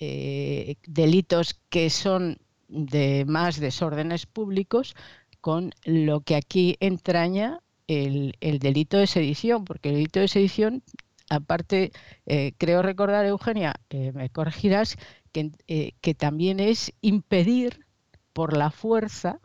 eh, 0.00 0.76
delitos 0.86 1.54
que 1.70 1.90
son 1.90 2.38
de 2.68 3.24
más 3.26 3.58
desórdenes 3.58 4.26
públicos 4.26 4.94
con 5.40 5.72
lo 5.84 6.20
que 6.20 6.36
aquí 6.36 6.76
entraña 6.80 7.60
el, 7.88 8.58
delito 8.60 8.98
de 8.98 9.06
sedición, 9.06 9.64
porque 9.64 9.88
el 9.88 9.96
delito 9.96 10.20
de 10.20 10.28
sedición, 10.28 10.82
aparte, 11.30 11.90
eh, 12.26 12.52
creo 12.58 12.82
recordar, 12.82 13.24
Eugenia, 13.24 13.74
eh, 13.90 14.12
me 14.12 14.28
corregirás, 14.30 14.96
que, 15.32 15.50
eh, 15.66 15.92
que, 16.00 16.14
también 16.14 16.60
es 16.60 16.92
impedir 17.00 17.86
por 18.32 18.56
la 18.56 18.70
fuerza, 18.70 19.40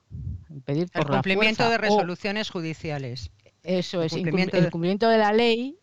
impedir 0.50 0.89
por 0.89 1.03
el 1.03 1.07
cumplimiento 1.07 1.69
de 1.69 1.77
resoluciones 1.77 2.50
judiciales. 2.50 3.31
Eso 3.63 4.03
es, 4.03 4.13
cumplimiento 4.13 4.57
el 4.57 4.69
cumplimiento 4.69 5.07
de 5.07 5.17
la 5.17 5.31
ley 5.31 5.77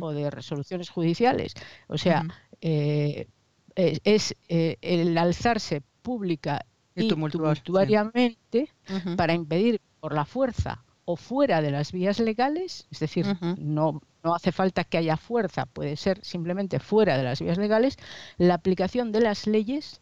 o 0.00 0.12
de 0.12 0.28
resoluciones 0.28 0.90
judiciales. 0.90 1.54
O 1.86 1.96
sea, 1.96 2.26
es 2.60 4.34
el 4.48 5.18
alzarse 5.18 5.82
pública 6.02 6.66
y, 6.96 7.08
tumultuariamente 7.08 8.68
para 9.16 9.34
impedir 9.34 9.80
por 10.00 10.14
la 10.14 10.24
fuerza 10.24 10.84
o 11.12 11.16
fuera 11.16 11.60
de 11.60 11.70
las 11.70 11.92
vías 11.92 12.18
legales, 12.20 12.86
es 12.90 13.00
decir, 13.00 13.26
no, 13.58 14.00
no 14.24 14.34
hace 14.34 14.50
falta 14.50 14.84
que 14.84 14.96
haya 14.96 15.18
fuerza, 15.18 15.66
puede 15.66 15.96
ser 15.96 16.24
simplemente 16.24 16.80
fuera 16.80 17.18
de 17.18 17.24
las 17.24 17.42
vías 17.42 17.58
legales, 17.58 17.98
la 18.38 18.54
aplicación 18.54 19.12
de 19.12 19.20
las 19.20 19.46
leyes 19.46 20.00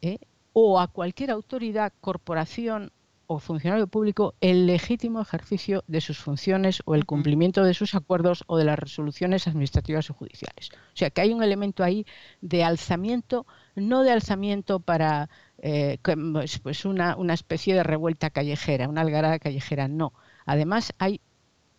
¿eh? 0.00 0.18
o 0.54 0.80
a 0.80 0.88
cualquier 0.88 1.30
autoridad, 1.30 1.92
corporación 2.00 2.90
o 3.28 3.38
funcionario 3.38 3.86
público 3.86 4.34
el 4.40 4.66
legítimo 4.66 5.20
ejercicio 5.20 5.84
de 5.86 6.00
sus 6.00 6.18
funciones 6.18 6.82
o 6.86 6.94
el 6.94 7.04
cumplimiento 7.04 7.62
de 7.62 7.74
sus 7.74 7.94
acuerdos 7.94 8.42
o 8.46 8.56
de 8.56 8.64
las 8.64 8.78
resoluciones 8.78 9.46
administrativas 9.46 10.08
o 10.10 10.14
judiciales. 10.14 10.70
O 10.72 10.96
sea 10.96 11.10
que 11.10 11.20
hay 11.20 11.32
un 11.32 11.42
elemento 11.42 11.84
ahí 11.84 12.06
de 12.40 12.64
alzamiento, 12.64 13.46
no 13.76 14.02
de 14.02 14.12
alzamiento 14.12 14.80
para 14.80 15.28
eh, 15.58 15.98
pues, 16.02 16.58
pues 16.58 16.84
una, 16.86 17.16
una 17.16 17.34
especie 17.34 17.74
de 17.74 17.82
revuelta 17.82 18.30
callejera, 18.30 18.88
una 18.88 19.02
algarada 19.02 19.38
callejera, 19.38 19.88
no. 19.88 20.14
Además 20.46 20.94
hay 20.98 21.20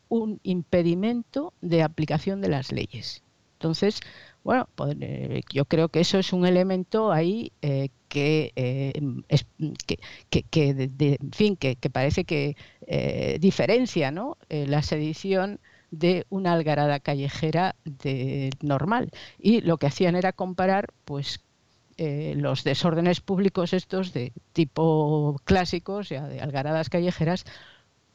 un 0.08 0.40
impedimento 0.44 1.54
de 1.62 1.82
aplicación 1.82 2.42
de 2.42 2.50
las 2.50 2.72
leyes. 2.72 3.24
Entonces, 3.54 4.00
bueno, 4.44 4.70
pues, 4.76 4.96
eh, 5.02 5.42
yo 5.54 5.66
creo 5.66 5.90
que 5.90 6.00
eso 6.00 6.18
es 6.18 6.34
un 6.34 6.46
elemento 6.46 7.12
ahí 7.12 7.52
eh, 7.62 7.90
que, 8.08 8.52
eh, 8.56 8.94
que, 10.30 10.44
que, 10.44 10.70
en 11.22 11.32
fin, 11.32 11.56
que, 11.58 11.76
parece 11.92 12.24
que 12.26 12.56
diferencia 13.40 14.12
¿no? 14.12 14.38
la 14.50 14.82
sedición 14.82 15.60
de 15.92 16.26
una 16.30 16.54
algarada 16.54 17.00
callejera 17.00 17.76
de 17.86 18.52
normal. 18.62 19.12
Y 19.38 19.62
lo 19.62 19.78
que 19.78 19.88
hacían 19.88 20.16
era 20.16 20.34
comparar, 20.34 20.88
pues, 21.06 21.42
los 21.98 22.64
desórdenes 22.64 23.20
públicos 23.22 23.74
estos 23.74 24.14
de 24.14 24.32
tipo 24.54 25.40
clásicos, 25.44 26.10
ya 26.10 26.28
de 26.28 26.40
algaradas 26.40 26.90
callejeras, 26.90 27.46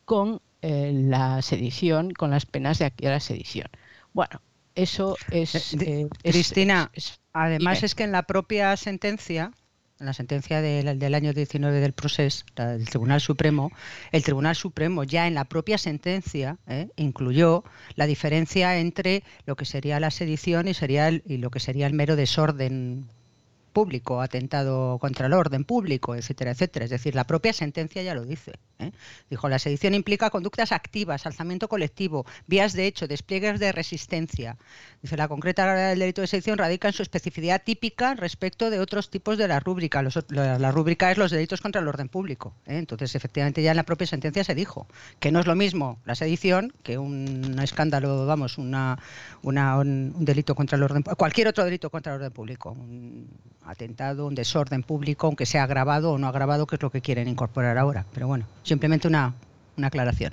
con 0.04 0.40
la 0.62 1.43
sedición, 1.43 2.12
con 2.12 2.31
las 2.31 2.47
penas 2.47 2.78
de 2.78 2.87
aquí 2.87 3.07
a 3.07 3.11
la 3.11 3.21
sedición. 3.21 3.69
Bueno, 4.14 4.40
eso 4.75 5.16
es... 5.31 5.75
Eh, 5.75 5.78
eh, 5.81 6.09
Cristina, 6.23 6.90
además 7.33 7.83
es 7.83 7.95
que 7.95 8.04
en 8.04 8.12
la 8.12 8.25
propia 8.25 8.76
sentencia, 8.76 9.52
en 10.00 10.07
la 10.07 10.12
sentencia 10.12 10.61
del, 10.61 11.14
año 11.14 11.33
19 11.33 11.81
del 11.81 11.93
proceso 11.93 12.45
del 12.57 12.88
Tribunal 12.88 13.21
Supremo, 13.21 13.71
el 14.12 14.25
Tribunal 14.25 14.57
Supremo 14.57 15.04
ya 15.04 15.26
en 15.26 15.35
la 15.35 15.45
propia 15.45 15.78
sentencia 15.78 16.59
eh, 16.66 16.88
incluyó 16.97 17.64
la 17.95 18.07
diferencia 18.07 18.78
entre 18.78 19.23
lo 19.47 19.57
que 19.57 19.64
sería 19.64 20.00
la 20.00 20.11
sedición 20.11 20.69
y, 20.69 20.75
sería 20.75 21.11
y 21.11 21.38
lo 21.38 21.50
que 21.50 21.61
sería 21.61 21.87
el 21.87 21.95
mero 21.95 22.16
desorden 22.16 23.09
público, 23.75 24.23
atentado 24.23 24.99
contra 24.99 25.26
el 25.26 25.35
orden 25.35 25.64
público, 25.64 26.14
etcétera, 26.14 26.52
etcétera. 26.52 26.87
Es 26.87 26.90
decir, 26.90 27.14
la 27.14 27.25
propia 27.25 27.52
sentencia 27.52 28.02
ya 28.02 28.14
lo 28.14 28.25
dice. 28.25 28.52
¿eh? 28.78 28.93
Dijo, 29.28 29.50
la 29.50 29.59
sedición 29.59 29.93
implica 29.93 30.31
conductas 30.31 30.73
activas, 30.73 31.26
alzamiento 31.26 31.69
colectivo, 31.69 32.25
vías 32.47 32.73
de 32.73 32.87
hecho, 32.87 33.07
despliegues 33.07 33.61
de 33.61 33.73
resistencia. 33.73 34.57
Dice, 35.02 35.19
la 35.19 35.28
concreta 35.28 35.64
gravedad 35.64 35.90
del 35.90 35.99
delito 35.99 36.23
de 36.23 36.28
sedición 36.28 36.57
radica 36.57 36.88
en 36.88 36.95
su 36.95 37.02
especificidad 37.02 37.62
típica 37.62 38.14
respecto 38.14 38.71
de 38.71 38.81
otros 38.81 39.11
tipos 39.11 39.37
de 39.37 39.49
la 39.49 39.61
rúbrica. 39.61 40.02
la, 40.28 40.71
rúbrica 40.71 41.11
es 41.11 41.19
los 41.19 41.31
delitos 41.31 41.61
contra 41.61 41.83
el 41.83 41.88
orden 41.88 42.09
público. 42.09 42.54
¿eh? 42.66 42.78
Entonces, 42.78 43.14
efectivamente, 43.14 43.62
ya 43.62 43.73
en 43.73 43.76
la 43.76 43.83
propia 43.83 44.07
sentencia 44.07 44.45
se 44.45 44.54
dijo 44.54 44.87
que 45.21 45.31
no 45.31 45.40
es 45.40 45.47
lo 45.47 45.57
mismo 45.57 45.99
la 46.04 46.14
sedición 46.14 46.73
que 46.83 46.97
un 46.97 47.59
escándalo, 47.61 48.25
vamos, 48.26 48.57
una, 48.57 48.99
un, 49.43 50.25
delito 50.25 50.54
contra 50.54 50.76
el 50.76 50.83
orden 50.85 51.02
cualquier 51.02 51.49
otro 51.49 51.64
delito 51.64 51.90
contra 51.90 52.12
el 52.12 52.21
orden 52.21 52.33
público. 52.33 52.76
Atentado, 53.66 54.26
un 54.26 54.35
desorden 54.35 54.83
público, 54.83 55.26
aunque 55.26 55.47
sea 55.47 55.64
agravado 55.64 56.12
o 56.12 56.18
no 56.18 56.26
agravado, 56.28 56.66
que 56.66 56.76
es 56.76 56.83
lo 56.83 56.90
que 56.90 57.00
quieren 57.00 57.28
incorporar 57.28 57.78
ahora. 57.78 58.04
Pero 58.12 58.26
bueno, 58.26 58.47
simplemente 58.62 59.09
una, 59.09 59.35
una 59.76 59.87
aclaración. 59.88 60.33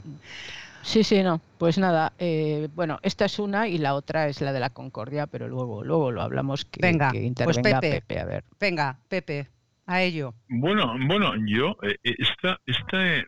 Sí, 0.83 1.03
sí, 1.03 1.21
no. 1.23 1.41
Pues 1.57 1.77
nada, 1.77 2.13
eh, 2.17 2.67
bueno, 2.73 2.99
esta 3.03 3.25
es 3.25 3.39
una 3.39 3.67
y 3.67 3.77
la 3.77 3.93
otra 3.93 4.27
es 4.27 4.41
la 4.41 4.51
de 4.51 4.59
la 4.59 4.71
Concordia, 4.71 5.27
pero 5.27 5.47
luego, 5.47 5.83
luego 5.83 6.11
lo 6.11 6.21
hablamos 6.21 6.65
que, 6.65 6.79
venga, 6.81 7.11
que 7.11 7.31
pues 7.43 7.59
Pepe, 7.59 8.19
a 8.19 8.25
ver. 8.25 8.43
Venga, 8.59 8.97
Pepe, 9.07 9.47
a 9.85 10.01
ello. 10.01 10.33
Bueno, 10.49 10.95
bueno, 11.07 11.33
yo 11.45 11.77
eh, 11.83 11.97
eh, 12.03 12.15
esta, 12.17 12.59
este 12.65 13.27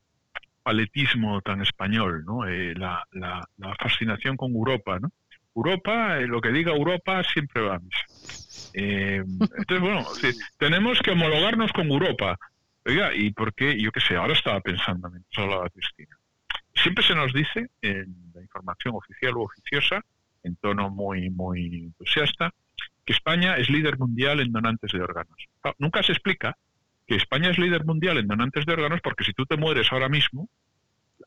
paletismo 0.64 1.42
tan 1.42 1.62
español, 1.62 2.24
¿no? 2.26 2.46
la, 2.46 3.06
la, 3.12 3.48
la, 3.58 3.76
fascinación 3.76 4.38
con 4.38 4.54
Europa, 4.54 4.98
¿no? 5.00 5.10
Europa, 5.56 6.18
lo 6.22 6.42
que 6.42 6.50
diga 6.50 6.72
Europa 6.72 7.24
siempre 7.24 7.62
va 7.62 7.76
a 7.76 7.80
eh, 8.74 9.24
entonces, 9.58 9.80
bueno, 9.80 10.06
tenemos 10.58 11.00
que 11.00 11.12
homologarnos 11.12 11.72
con 11.74 11.88
Europa. 11.90 12.38
Oiga, 12.86 13.14
¿y 13.14 13.32
por 13.32 13.54
qué? 13.54 13.80
Yo 13.80 13.92
qué 13.92 14.02
sé, 14.02 14.16
ahora 14.16 14.34
estaba 14.34 14.60
pensando 14.62 15.10
mientras 15.10 15.38
hablaba 15.38 15.70
Cristina. 15.70 16.18
Siempre 16.74 17.04
se 17.04 17.16
nos 17.16 17.32
dice 17.34 17.70
en 17.82 18.32
la 18.34 18.42
información 18.42 18.96
oficial 18.96 19.36
u 19.38 19.44
oficiosa, 19.44 20.04
en 20.44 20.56
tono 20.56 20.90
muy, 20.90 21.30
muy 21.30 21.84
entusiasta, 21.84 22.52
que 23.06 23.14
España 23.14 23.58
es 23.58 23.70
líder 23.70 23.98
mundial 23.98 24.40
en 24.40 24.52
donantes 24.52 24.92
de 24.92 25.02
órganos. 25.02 25.38
Nunca 25.78 26.04
se 26.04 26.14
explica 26.14 26.58
que 27.06 27.16
España 27.16 27.52
es 27.52 27.60
líder 27.60 27.86
mundial 27.86 28.18
en 28.18 28.28
donantes 28.28 28.66
de 28.66 28.74
órganos 28.74 29.02
porque 29.02 29.24
si 29.24 29.34
tú 29.34 29.46
te 29.46 29.58
mueres 29.58 29.92
ahora 29.92 30.10
mismo, 30.10 30.50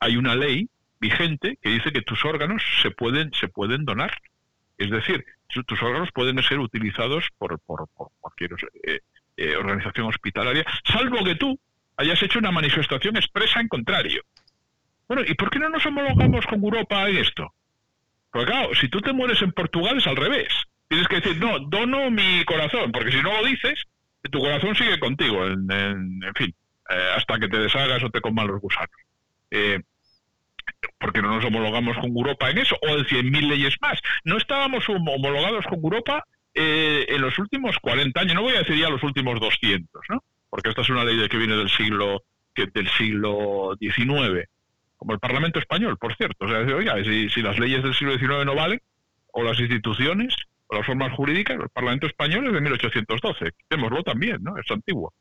hay 0.00 0.16
una 0.16 0.35
ley 0.35 0.68
vigente 1.00 1.59
que 1.61 1.71
dice 1.71 1.93
que 1.93 2.03
tus 2.03 2.25
órganos 2.25 2.62
se 2.83 2.91
pueden, 2.91 3.33
se 3.35 3.49
pueden 3.49 3.85
donar. 3.85 4.12
Es 4.79 4.91
decir, 4.91 5.25
tus 5.67 5.83
órganos 5.83 6.11
pueden 6.12 6.43
ser 6.43 6.59
utilizados 6.59 7.29
por, 7.38 7.59
por, 7.61 7.88
cualquier 8.21 8.53
eh, 8.85 9.00
eh, 9.37 9.57
organización 9.57 10.07
hospitalaria, 10.07 10.65
salvo 10.85 11.25
que 11.25 11.35
tú 11.35 11.59
hayas 11.97 12.23
hecho 12.23 12.38
una 12.38 12.50
manifestación 12.50 13.17
expresa 13.17 13.61
en 13.61 13.69
contrario. 13.69 14.23
Bueno, 15.09 15.23
¿y 15.26 15.35
por 15.35 15.50
qué 15.50 15.59
no 15.59 15.69
nos 15.69 15.87
homologamos 15.87 16.47
con 16.47 16.62
Europa 16.62 17.09
en 17.09 17.19
esto? 17.19 17.55
Porque 18.31 18.50
claro, 18.50 18.75
si 18.75 18.88
tú 18.88 19.00
te 19.00 19.12
mueres 19.12 19.41
en 19.41 19.53
Portugal 19.53 19.99
es 19.99 20.07
al 20.07 20.17
revés. 20.17 20.49
Tienes 20.88 21.09
que 21.09 21.17
decir, 21.17 21.38
no, 21.38 21.59
dono 21.59 22.11
mi 22.11 22.45
corazón, 22.45 22.93
porque 22.93 23.11
si 23.11 23.23
no 23.23 23.41
lo 23.41 23.47
dices, 23.47 23.83
tu 24.31 24.38
corazón 24.38 24.75
sigue 24.76 24.99
contigo, 24.99 25.47
en, 25.47 25.67
en, 25.71 26.35
fin, 26.35 26.55
eh, 26.91 27.09
hasta 27.17 27.38
que 27.38 27.49
te 27.49 27.59
deshagas 27.59 28.03
o 28.05 28.11
te 28.11 28.21
coman 28.21 28.47
los 28.47 28.61
gusanos. 28.61 28.91
Eh, 29.50 29.81
porque 30.99 31.23
no 31.23 31.35
nos 31.35 31.45
homologamos 31.45 31.97
con 31.97 32.11
Europa 32.11 32.50
en 32.50 32.59
eso, 32.59 32.76
o 32.83 32.88
en 32.88 33.04
100.000 33.04 33.49
leyes 33.49 33.76
más. 33.80 34.00
No 34.25 34.37
estábamos 34.37 34.88
homologados 34.88 35.64
con 35.66 35.80
Europa 35.83 36.25
eh, 36.54 37.06
en 37.09 37.21
los 37.21 37.38
últimos 37.38 37.76
40 37.78 38.21
años, 38.21 38.35
no 38.35 38.42
voy 38.42 38.54
a 38.54 38.61
decir 38.61 38.76
ya 38.76 38.88
los 38.88 39.02
últimos 39.02 39.38
200, 39.40 40.02
¿no? 40.09 40.23
porque 40.56 40.71
esta 40.71 40.83
es 40.83 40.88
una 40.88 41.04
ley 41.04 41.16
de 41.16 41.28
que 41.28 41.37
viene 41.37 41.54
del 41.54 41.68
siglo 41.68 42.23
que, 42.54 42.66
del 42.66 42.88
siglo 42.88 43.76
XIX, 43.78 44.49
como 44.97 45.12
el 45.12 45.18
Parlamento 45.18 45.59
español, 45.59 45.99
por 45.99 46.16
cierto. 46.16 46.47
O 46.47 46.49
sea, 46.49 46.61
oiga, 46.61 46.95
si, 47.04 47.42
las 47.42 47.59
leyes 47.59 47.83
del 47.83 47.95
siglo 47.95 48.16
XIX 48.16 48.47
no 48.47 48.54
valen, 48.54 48.80
o 49.33 49.42
las 49.42 49.61
instituciones, 49.61 50.35
o 50.68 50.76
las 50.76 50.87
formas 50.87 51.12
jurídicas, 51.12 51.59
el 51.61 51.68
Parlamento 51.68 52.06
español 52.06 52.47
es 52.47 52.54
de 52.54 52.61
1812, 52.62 53.52
quitémoslo 53.52 54.02
también, 54.02 54.42
¿no? 54.42 54.56
Es 54.56 54.71
antiguo. 54.71 55.12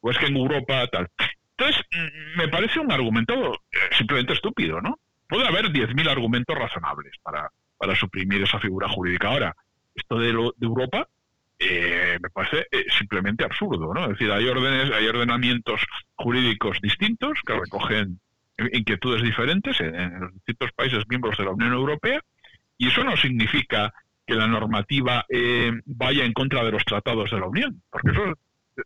O 0.00 0.10
es 0.10 0.16
que 0.16 0.26
en 0.26 0.36
Europa 0.36 0.86
tal. 0.86 1.10
Entonces, 1.56 1.84
mm, 1.92 2.38
me 2.38 2.48
parece 2.48 2.80
un 2.80 2.90
argumento 2.90 3.54
eh, 3.54 3.78
simplemente 3.96 4.32
estúpido, 4.32 4.80
¿no? 4.80 4.98
Puede 5.28 5.46
haber 5.46 5.66
10.000 5.66 6.08
argumentos 6.08 6.56
razonables 6.56 7.12
para, 7.22 7.50
para 7.78 7.94
suprimir 7.94 8.42
esa 8.42 8.58
figura 8.58 8.88
jurídica. 8.88 9.28
Ahora, 9.28 9.56
esto 9.94 10.18
de, 10.18 10.32
lo, 10.32 10.54
de 10.56 10.66
Europa 10.66 11.08
eh, 11.58 12.18
me 12.20 12.30
parece 12.30 12.66
eh, 12.70 12.86
simplemente 12.98 13.44
absurdo, 13.44 13.94
¿no? 13.94 14.02
Es 14.04 14.10
decir, 14.10 14.30
hay 14.30 14.46
órdenes, 14.46 14.90
hay 14.92 15.06
ordenamientos 15.06 15.80
jurídicos 16.16 16.78
distintos 16.82 17.38
que 17.46 17.54
recogen 17.54 18.20
inquietudes 18.72 19.22
diferentes 19.22 19.80
en, 19.80 20.20
los 20.20 20.32
distintos 20.34 20.70
países 20.72 21.04
miembros 21.08 21.36
de 21.38 21.44
la 21.44 21.50
Unión 21.50 21.72
Europea 21.72 22.20
y 22.78 22.88
eso 22.88 23.02
no 23.02 23.16
significa 23.16 23.92
que 24.26 24.34
la 24.34 24.46
normativa 24.46 25.24
vaya 25.86 26.24
en 26.24 26.32
contra 26.32 26.64
de 26.64 26.70
los 26.70 26.84
tratados 26.84 27.30
de 27.30 27.40
la 27.40 27.46
Unión, 27.46 27.82
porque 27.90 28.10
eso 28.10 28.38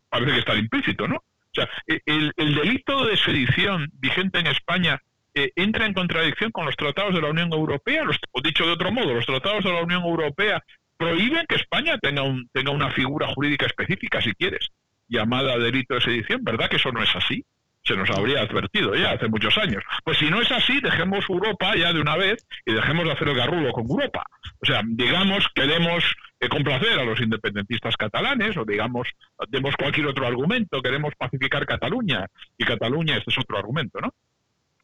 parece 0.09 0.33
que 0.33 0.39
está 0.39 0.55
implícito, 0.57 1.07
¿no? 1.07 1.23
Sea, 1.59 1.69
el, 1.87 2.33
delito 2.37 3.07
de 3.07 3.17
sedición 3.17 3.89
vigente 3.95 4.39
en 4.39 4.47
España 4.47 5.01
eh, 5.35 5.53
entra 5.57 5.87
en 5.87 5.95
contradicción 5.95 6.51
con 6.51 6.67
los 6.67 6.77
tratados 6.77 7.15
de 7.15 7.23
la 7.23 7.31
Unión 7.31 7.53
Europea, 7.53 8.05
o 8.33 8.41
dicho 8.41 8.67
de 8.67 8.73
otro 8.73 8.91
modo, 8.93 9.15
los 9.15 9.27
tratados 9.27 9.65
de 9.65 9.73
la 9.73 9.83
Unión 9.83 10.03
Europea 10.03 10.63
prohíben 10.97 11.47
que 11.49 11.57
España 11.57 11.99
tenga, 11.99 12.23
un, 12.23 12.49
tenga 12.53 12.71
una 12.71 12.91
figura 12.91 13.29
jurídica 13.29 13.67
específica, 13.67 14.21
si 14.21 14.33
quieres, 14.33 14.69
llamada 15.09 15.59
delito 15.59 15.95
de 15.95 16.01
sedición, 16.01 16.43
¿verdad 16.43 16.69
que 16.69 16.77
eso 16.77 16.93
no 16.93 17.03
es 17.03 17.15
así? 17.15 17.45
se 17.85 17.97
nos 17.97 18.11
habría 18.11 18.43
advertido 18.43 18.95
ya 18.95 19.13
hace 19.13 19.29
muchos 19.29 19.57
años. 19.57 19.83
Pues 20.05 20.19
si 20.19 20.29
no 20.29 20.43
es 20.43 20.53
así, 20.53 20.79
dejemos 20.81 21.25
Europa 21.29 21.75
ya 21.75 21.93
de 21.93 22.01
una 22.01 22.17
vez 22.17 22.47
y 22.67 22.75
dejemos 22.75 23.07
de 23.07 23.13
hacer 23.13 23.29
el 23.29 23.37
garrulo 23.37 23.73
con 23.73 23.89
Europa. 23.89 24.25
O 24.61 24.67
sea, 24.67 24.83
digamos, 24.85 25.47
queremos 25.55 26.05
complacer 26.49 26.99
a 27.01 27.05
los 27.05 27.21
independentistas 27.21 27.97
catalanes 27.97 28.57
o 28.57 28.65
digamos, 28.65 29.09
demos 29.49 29.75
cualquier 29.77 30.07
otro 30.07 30.27
argumento, 30.27 30.81
queremos 30.81 31.15
pacificar 31.17 31.67
Cataluña 31.67 32.27
y 32.57 32.65
Cataluña, 32.65 33.17
este 33.17 33.31
es 33.31 33.39
otro 33.39 33.59
argumento, 33.59 34.01
¿no? 34.01 34.15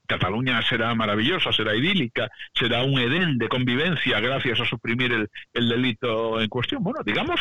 Cataluña 0.06 0.60
será 0.62 0.94
maravillosa, 0.94 1.52
será 1.52 1.74
idílica, 1.74 2.30
será 2.52 2.82
un 2.82 2.98
edén 2.98 3.38
de 3.38 3.48
convivencia 3.48 4.20
gracias 4.20 4.60
a 4.60 4.66
suprimir 4.66 5.12
el, 5.12 5.68
delito 5.68 6.40
en 6.40 6.48
cuestión. 6.48 6.82
Bueno, 6.82 7.00
digamos, 7.04 7.40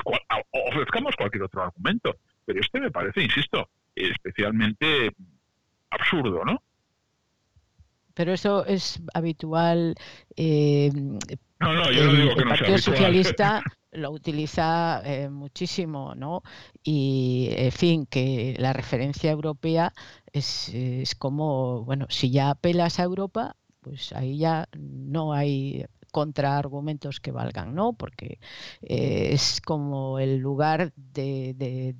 ofrezcamos 0.69 1.15
cualquier 1.15 1.43
otro 1.43 1.63
argumento. 1.63 2.15
Pero 2.45 2.61
este 2.61 2.79
me 2.79 2.91
parece, 2.91 3.21
insisto, 3.21 3.69
especialmente 3.95 5.11
absurdo, 5.89 6.43
¿no? 6.45 6.61
Pero 8.13 8.31
eso 8.31 8.65
es 8.65 9.01
habitual. 9.13 9.95
Eh, 10.37 10.89
no, 11.59 11.73
no, 11.73 11.91
yo 11.91 12.05
no 12.05 12.13
digo 12.13 12.35
que 12.35 12.41
el 12.41 12.45
no 12.45 12.49
Partido 12.49 12.77
sea 12.77 12.93
Socialista 12.93 13.63
lo 13.93 14.11
utiliza 14.11 15.01
eh, 15.05 15.29
muchísimo, 15.29 16.15
¿no? 16.15 16.43
Y, 16.83 17.49
en 17.51 17.71
fin, 17.71 18.05
que 18.05 18.55
la 18.59 18.73
referencia 18.73 19.31
europea 19.31 19.93
es, 20.31 20.69
es 20.69 21.15
como, 21.15 21.83
bueno, 21.85 22.07
si 22.09 22.31
ya 22.31 22.49
apelas 22.51 22.99
a 22.99 23.03
Europa, 23.03 23.55
pues 23.81 24.13
ahí 24.13 24.37
ya 24.37 24.67
no 24.77 25.33
hay 25.33 25.85
contraargumentos 26.13 27.19
que 27.19 27.31
valgan, 27.31 27.73
¿no? 27.73 27.93
Porque 27.93 28.37
eh, 28.83 29.29
es 29.31 29.59
como 29.65 30.19
el 30.19 30.37
lugar 30.37 30.93
de, 30.95 31.95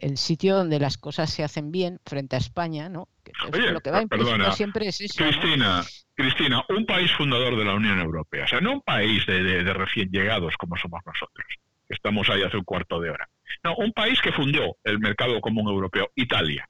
el 0.00 0.16
sitio 0.16 0.56
donde 0.56 0.80
las 0.80 0.96
cosas 0.96 1.28
se 1.28 1.44
hacen 1.44 1.70
bien 1.70 2.00
frente 2.06 2.34
a 2.34 2.38
España, 2.38 2.88
¿no? 2.88 3.08
lo 3.52 3.80
que 3.80 3.90
va 3.90 4.06
perdona, 4.06 4.52
siempre 4.52 4.88
es 4.88 5.02
eso. 5.02 5.22
Cristina, 5.22 5.84
Cristina, 6.14 6.64
un 6.70 6.86
país 6.86 7.12
fundador 7.12 7.56
de 7.56 7.64
la 7.64 7.74
Unión 7.74 8.00
Europea, 8.00 8.44
o 8.44 8.48
sea, 8.48 8.60
no 8.62 8.72
un 8.72 8.80
país 8.80 9.24
de, 9.26 9.62
recién 9.74 10.08
llegados 10.10 10.56
como 10.56 10.76
somos 10.78 11.02
nosotros, 11.04 11.46
que 11.86 11.94
estamos 11.94 12.30
ahí 12.30 12.42
hace 12.42 12.56
un 12.56 12.64
cuarto 12.64 13.00
de 13.00 13.10
hora. 13.10 13.28
No, 13.62 13.76
un 13.76 13.92
país 13.92 14.18
que 14.22 14.32
fundó 14.32 14.76
el 14.82 14.98
mercado 14.98 15.38
común 15.42 15.68
europeo, 15.68 16.10
Italia. 16.14 16.66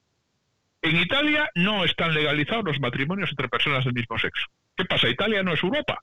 En 0.82 0.96
Italia 0.96 1.48
no 1.54 1.84
están 1.84 2.12
legalizados 2.12 2.64
los 2.64 2.80
matrimonios 2.80 3.30
entre 3.30 3.48
personas 3.48 3.84
del 3.84 3.94
mismo 3.94 4.18
sexo. 4.18 4.46
¿Qué 4.76 4.84
pasa? 4.84 5.08
Italia 5.08 5.44
no 5.44 5.52
es 5.52 5.62
Europa. 5.62 6.02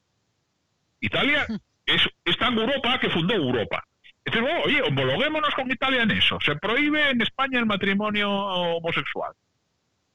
Italia 1.00 1.46
es, 1.86 2.10
en 2.26 2.58
Europa 2.58 3.00
que 3.00 3.10
fundó 3.10 3.34
Europa. 3.34 3.84
Entonces, 4.26 4.54
oye, 4.66 4.82
homologuémonos 4.82 5.54
con 5.56 5.72
Italia 5.72 6.04
en 6.04 6.12
eso. 6.12 6.38
Se 6.42 6.56
prohíbe 6.56 7.10
en 7.10 7.22
España 7.22 7.60
el 7.60 7.66
matrimonio 7.66 8.30
homosexual 8.32 9.34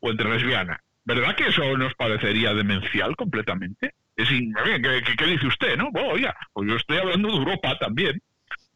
o 0.00 0.10
entre 0.10 0.30
lesbianas. 0.30 0.80
¿Verdad 1.04 1.34
que 1.34 1.48
eso 1.48 1.76
nos 1.76 1.94
parecería 1.94 2.54
demencial 2.54 3.16
completamente? 3.16 3.94
Es 4.16 4.28
¿qué, 4.28 5.26
dice 5.26 5.46
usted, 5.46 5.76
no? 5.76 5.90
Bueno, 5.90 6.10
oiga, 6.10 6.34
pues 6.52 6.68
yo 6.68 6.76
estoy 6.76 6.98
hablando 6.98 7.28
de 7.28 7.36
Europa 7.36 7.76
también. 7.78 8.22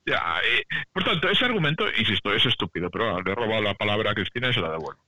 Ya, 0.05 0.41
eh, 0.43 0.65
por 0.93 1.05
tanto, 1.05 1.29
ese 1.29 1.45
argumento, 1.45 1.87
insisto, 1.97 2.33
es 2.35 2.45
estúpido, 2.47 2.91
pero 2.91 3.21
le 3.21 3.31
he 3.31 3.35
robado 3.35 3.62
la 3.62 3.75
palabra 3.75 4.11
a 4.11 4.15
Cristina 4.15 4.49
y 4.49 4.55
se 4.55 4.61
la 4.61 4.71
devuelvo. 4.71 5.00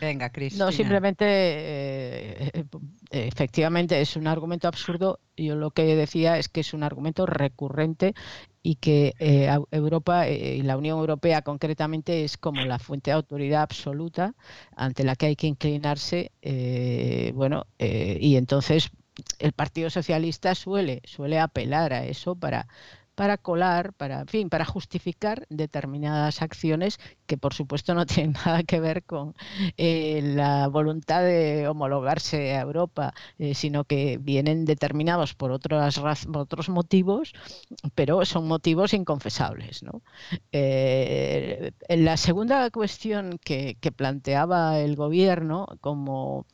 Venga, 0.00 0.30
Cristina. 0.30 0.66
No, 0.66 0.72
simplemente, 0.72 1.24
eh, 1.26 2.50
eh, 2.54 2.64
efectivamente, 3.10 4.00
es 4.00 4.16
un 4.16 4.26
argumento 4.26 4.68
absurdo. 4.68 5.20
Yo 5.36 5.56
lo 5.56 5.70
que 5.70 5.96
decía 5.96 6.38
es 6.38 6.48
que 6.48 6.60
es 6.60 6.74
un 6.74 6.82
argumento 6.82 7.24
recurrente 7.24 8.14
y 8.62 8.76
que 8.76 9.14
eh, 9.18 9.48
Europa 9.70 10.28
y 10.28 10.62
la 10.62 10.76
Unión 10.76 10.98
Europea 10.98 11.42
concretamente 11.42 12.24
es 12.24 12.36
como 12.36 12.64
la 12.64 12.78
fuente 12.78 13.10
de 13.10 13.16
autoridad 13.16 13.62
absoluta 13.62 14.34
ante 14.74 15.04
la 15.04 15.16
que 15.16 15.26
hay 15.26 15.36
que 15.36 15.46
inclinarse. 15.46 16.32
bueno, 17.34 17.66
y 17.78 18.36
entonces 18.36 18.90
el 19.38 19.52
Partido 19.52 19.88
Socialista 19.88 20.54
suele, 20.54 21.00
suele 21.04 21.38
apelar 21.38 21.92
a 21.92 22.04
eso 22.04 22.34
para 22.34 22.66
para 23.16 23.38
colar, 23.38 23.94
para, 23.94 24.26
fin, 24.26 24.48
para 24.50 24.64
justificar 24.66 25.46
determinadas 25.48 26.42
acciones 26.42 27.00
que 27.26 27.38
por 27.38 27.54
supuesto 27.54 27.94
no 27.94 28.06
tienen 28.06 28.34
nada 28.44 28.62
que 28.62 28.78
ver 28.78 29.02
con 29.02 29.34
eh, 29.76 30.20
la 30.22 30.68
voluntad 30.68 31.22
de 31.22 31.66
homologarse 31.66 32.54
a 32.54 32.60
Europa, 32.60 33.14
eh, 33.38 33.54
sino 33.54 33.84
que 33.84 34.18
vienen 34.18 34.64
determinados 34.66 35.34
por, 35.34 35.50
otras, 35.50 35.98
otros 36.32 36.68
motivos, 36.68 37.32
pero 37.94 38.24
son 38.24 38.46
motivos 38.46 38.92
inconfesables. 38.92 39.82
Eh, 40.52 41.72
la 41.88 42.16
segunda 42.16 42.70
cuestión 42.70 43.38
que, 43.42 43.76
planteaba 43.96 44.80
el 44.80 44.94
gobierno 44.96 45.66
como, 45.80 46.44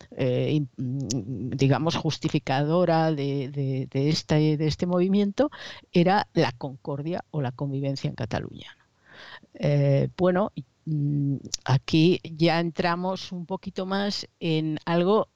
digamos, 0.77 1.97
justificadora 1.97 3.11
de, 3.11 3.89
este, 3.93 4.57
de 4.59 4.67
este 4.67 4.87
movimiento 4.87 5.51
era 5.93 6.29
la 6.35 6.52
concordia 6.53 7.25
o 7.31 7.43
la 7.43 7.53
convivencia 7.53 8.09
en 8.09 8.15
Cataluña. 8.15 8.77
Eh, 9.55 10.09
bueno, 10.17 10.53
mm, 10.87 11.37
aquí 11.65 12.21
ya 12.25 12.61
entramos 12.61 13.33
un 13.33 13.47
poquito 13.47 13.87
más 13.87 14.29
en 14.41 14.79
algo, 14.85 15.29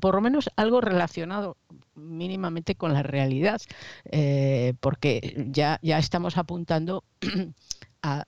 por 0.00 0.14
lo 0.14 0.20
menos 0.20 0.50
algo 0.56 0.80
relacionado 0.80 1.56
mínimamente 1.94 2.74
con 2.74 2.92
la 2.92 3.02
realidad, 3.02 3.60
eh, 4.06 4.74
porque 4.80 5.46
ya, 5.50 5.78
ya 5.82 5.98
estamos 5.98 6.36
apuntando 6.36 7.04
a 8.02 8.26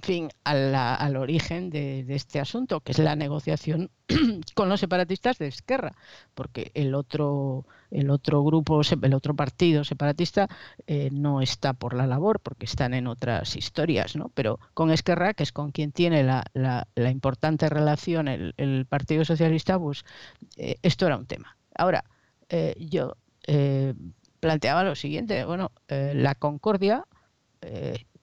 fin, 0.00 0.30
al 0.44 1.16
origen 1.16 1.70
de, 1.70 2.04
este 2.08 2.40
asunto, 2.40 2.80
que 2.80 2.92
es 2.92 2.98
la 2.98 3.16
negociación 3.16 3.90
con 4.54 4.68
los 4.68 4.80
separatistas 4.80 5.38
de 5.38 5.48
Esquerra, 5.48 5.92
porque 6.34 6.70
el 6.74 6.94
otro, 6.94 7.66
el 7.90 8.10
otro 8.10 8.42
grupo, 8.42 8.80
el 9.02 9.14
otro 9.14 9.34
partido 9.34 9.84
separatista 9.84 10.48
eh, 10.86 11.10
no 11.12 11.40
está 11.40 11.72
por 11.72 11.94
la 11.94 12.06
labor, 12.06 12.40
porque 12.40 12.66
están 12.66 12.94
en 12.94 13.06
otras 13.06 13.56
historias, 13.56 14.16
¿no? 14.16 14.30
Pero 14.34 14.58
con 14.74 14.90
Esquerra, 14.90 15.34
que 15.34 15.42
es 15.42 15.52
con 15.52 15.72
quien 15.72 15.92
tiene 15.92 16.22
la, 16.22 16.44
la, 16.54 17.10
importante 17.10 17.68
relación 17.68 18.28
el, 18.28 18.86
Partido 18.88 19.24
Socialista, 19.24 19.78
pues 19.78 20.04
eh, 20.56 20.76
esto 20.82 21.06
era 21.06 21.16
un 21.16 21.26
tema. 21.26 21.56
Ahora, 21.74 22.04
eh, 22.48 22.74
yo 22.78 23.16
planteaba 24.38 24.84
lo 24.84 24.94
siguiente, 24.94 25.44
bueno, 25.44 25.72
la 25.88 26.36
concordia 26.36 27.04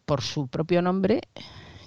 por 0.09 0.23
su 0.23 0.47
propio 0.47 0.81
nombre 0.81 1.21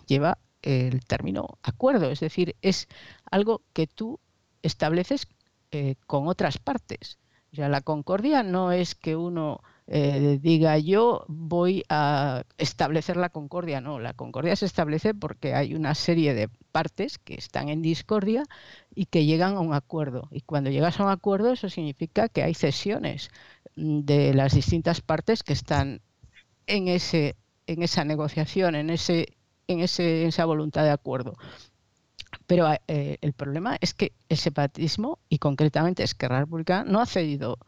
lleva 0.06 0.38
el 0.62 1.04
término 1.04 1.58
acuerdo, 1.61 2.08
es 2.08 2.20
decir, 2.20 2.54
es 2.62 2.87
algo 3.28 3.62
que 3.72 3.88
tú 3.88 4.20
estableces 4.62 5.26
eh, 5.72 5.96
con 6.06 6.28
otras 6.28 6.58
partes. 6.58 7.18
O 7.58 7.68
la 7.68 7.80
concordia 7.80 8.44
no 8.44 8.70
es 8.70 8.94
que 8.94 9.16
uno 9.16 9.61
eh, 9.88 10.38
diga 10.40 10.78
yo 10.78 11.24
voy 11.26 11.82
a 11.88 12.44
establecer 12.58 13.16
la 13.16 13.30
concordia, 13.30 13.80
no, 13.80 13.98
la 13.98 14.12
concordia 14.14 14.54
se 14.54 14.66
establece 14.66 15.14
porque 15.14 15.54
hay 15.54 15.74
una 15.74 15.96
serie 15.96 16.32
de 16.32 16.48
partes 16.70 17.18
que 17.18 17.35
están 17.35 17.70
en 17.70 17.82
discordia 17.82 18.44
y 18.94 19.06
que 19.06 19.24
llegan 19.24 19.56
a 19.56 19.61
un 19.61 19.74
acuerdo. 19.74 20.28
Y 20.30 20.42
cuando 20.42 20.70
llegas 20.70 21.00
a 21.00 21.04
un 21.06 21.11
acuerdo 21.11 21.50
eso 21.50 21.68
significa 21.68 22.28
que 22.28 22.44
hay 22.44 22.54
cesiones 22.54 23.30
mm, 23.74 24.02
de 24.02 24.32
las 24.32 24.54
distintas 24.54 25.00
partes 25.00 25.42
que 25.42 25.54
están 25.54 26.02
en 26.68 26.87
ese 26.87 27.35
en 27.66 27.83
esa 27.83 28.05
negociación, 28.05 28.75
en, 28.75 28.90
ese, 28.90 29.37
en, 29.66 29.81
ese, 29.81 30.27
esa 30.27 30.44
voluntad 30.44 30.85
de 30.85 30.90
acuerdo. 30.90 31.37
Pero 32.46 32.66
eh, 32.88 33.18
el 33.20 33.33
problema 33.33 33.77
es 33.81 33.94
que 33.94 34.12
el 34.29 34.37
separatismo, 34.37 35.18
y 35.29 35.38
concretamente 35.38 36.03
Esquerra 36.03 36.40
Republicana, 36.40 36.90
no 36.90 37.01
ha 37.01 37.07
cedido, 37.07 37.59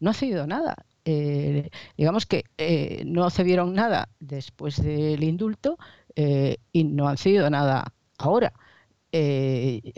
no 0.00 0.10
ha 0.10 0.14
cedido 0.14 0.46
nada. 0.46 0.86
Eh, 1.04 1.70
digamos 1.98 2.24
que 2.26 2.44
eh, 2.56 3.02
no 3.04 3.28
cedieron 3.30 3.74
nada 3.74 4.08
después 4.20 4.82
del 4.82 5.22
indulto 5.22 5.78
y 6.16 6.84
no 6.84 7.08
han 7.08 7.18
cedido 7.18 7.50
nada 7.50 7.92
ahora. 8.18 8.52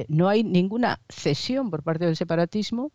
no 0.08 0.28
hay 0.28 0.44
ninguna 0.44 1.00
cesión 1.08 1.70
por 1.70 1.82
parte 1.82 2.06
del 2.06 2.16
separatismo. 2.16 2.92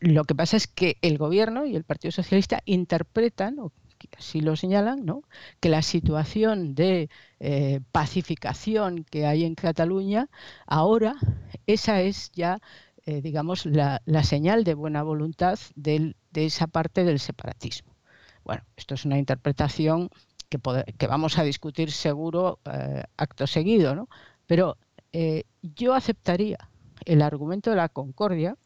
lo 0.00 0.24
que 0.24 0.34
pasa 0.34 0.56
es 0.56 0.66
que 0.66 0.98
el 1.02 1.18
gobierno 1.18 1.64
y 1.64 1.76
el 1.76 1.84
Partido 1.84 2.12
Socialista 2.12 2.60
interpretan, 2.66 3.56
así 4.16 4.40
lo 4.40 4.56
señalan, 4.56 5.04
¿no? 5.04 5.22
que 5.60 5.68
la 5.68 5.82
situación 5.82 6.74
de 6.74 7.08
eh, 7.40 7.80
pacificación 7.92 9.04
que 9.04 9.26
hay 9.26 9.44
en 9.44 9.54
Cataluña, 9.54 10.28
ahora 10.66 11.14
esa 11.66 12.00
es 12.00 12.30
ya, 12.32 12.60
eh, 13.06 13.20
digamos, 13.20 13.66
la, 13.66 14.00
señal 14.22 14.64
de 14.64 14.74
buena 14.74 15.02
voluntad 15.02 15.58
de 15.74 16.14
esa 16.34 16.66
parte 16.66 17.04
del 17.04 17.18
separatismo. 17.18 17.94
Bueno, 18.44 18.62
esto 18.76 18.94
es 18.94 19.04
una 19.04 19.18
interpretación 19.18 20.10
que, 20.48 20.58
que 20.98 21.06
vamos 21.06 21.38
a 21.38 21.44
discutir 21.44 21.90
seguro 21.92 22.58
eh, 22.64 23.04
acto 23.16 23.46
seguido, 23.46 23.94
¿no? 23.94 24.08
pero 24.46 24.76
yo 25.62 25.92
aceptaría 25.92 26.70
el 27.04 27.20
argumento 27.20 27.68
de 27.68 27.76
la 27.76 27.90
concordia 27.90 28.56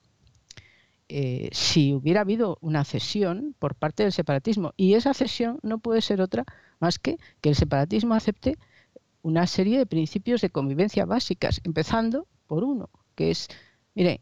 eh, 1.09 1.49
si 1.53 1.95
hubiera 1.95 2.23
habido 2.23 2.59
una 2.61 2.85
cesión 2.85 3.55
por 3.59 3.75
parte 3.75 4.03
del 4.03 4.13
separatismo. 4.13 4.73
Y 4.77 4.95
esa 4.95 5.15
cesión 5.15 5.59
no 5.63 5.79
puede 5.79 6.01
ser 6.01 6.21
otra 6.21 6.45
más 6.81 6.99
que 6.99 7.19
que 7.41 7.51
el 7.51 7.55
separatismo 7.55 8.15
acepte 8.15 8.59
una 9.23 9.47
serie 9.47 9.79
de 9.79 9.87
principios 9.87 10.41
de 10.41 10.51
convivencia 10.51 11.05
básicas, 11.05 11.61
empezando 11.65 12.29
por 12.47 12.63
uno, 12.63 12.91
que 13.17 13.33
es, 13.33 13.49
mire, 13.95 14.21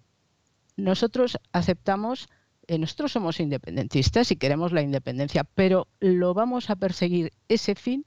nosotros 0.77 1.39
aceptamos, 1.53 2.29
eh, 2.67 2.79
nosotros 2.79 3.13
somos 3.13 3.39
independentistas 3.39 4.31
y 4.31 4.37
queremos 4.37 4.73
la 4.73 4.81
independencia, 4.81 5.45
pero 5.45 5.89
lo 6.01 6.33
vamos 6.33 6.71
a 6.71 6.77
perseguir 6.77 7.33
ese 7.49 7.75
fin 7.75 8.05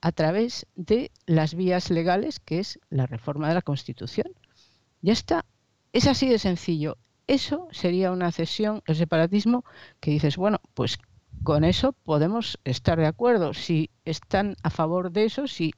a 0.00 0.12
través 0.12 0.66
de 0.76 1.10
las 1.26 1.54
vías 1.54 1.90
legales, 1.90 2.38
que 2.38 2.60
es 2.60 2.78
la 2.88 3.06
reforma 3.06 3.48
de 3.48 3.54
la 3.54 3.62
Constitución. 3.62 4.28
Ya 5.02 5.12
está. 5.12 5.44
Es 5.92 6.06
así 6.06 6.28
de 6.28 6.38
sencillo 6.38 6.98
eso 7.28 7.68
sería 7.70 8.10
una 8.10 8.32
cesión, 8.32 8.82
el 8.86 8.96
separatismo, 8.96 9.64
que 10.00 10.10
dices, 10.10 10.36
bueno, 10.36 10.60
pues 10.74 10.98
con 11.44 11.62
eso 11.64 11.92
podemos 11.92 12.58
estar 12.64 12.98
de 12.98 13.06
acuerdo. 13.06 13.54
Si 13.54 13.90
están 14.04 14.56
a 14.62 14.70
favor 14.70 15.12
de 15.12 15.26
eso, 15.26 15.46
si 15.46 15.72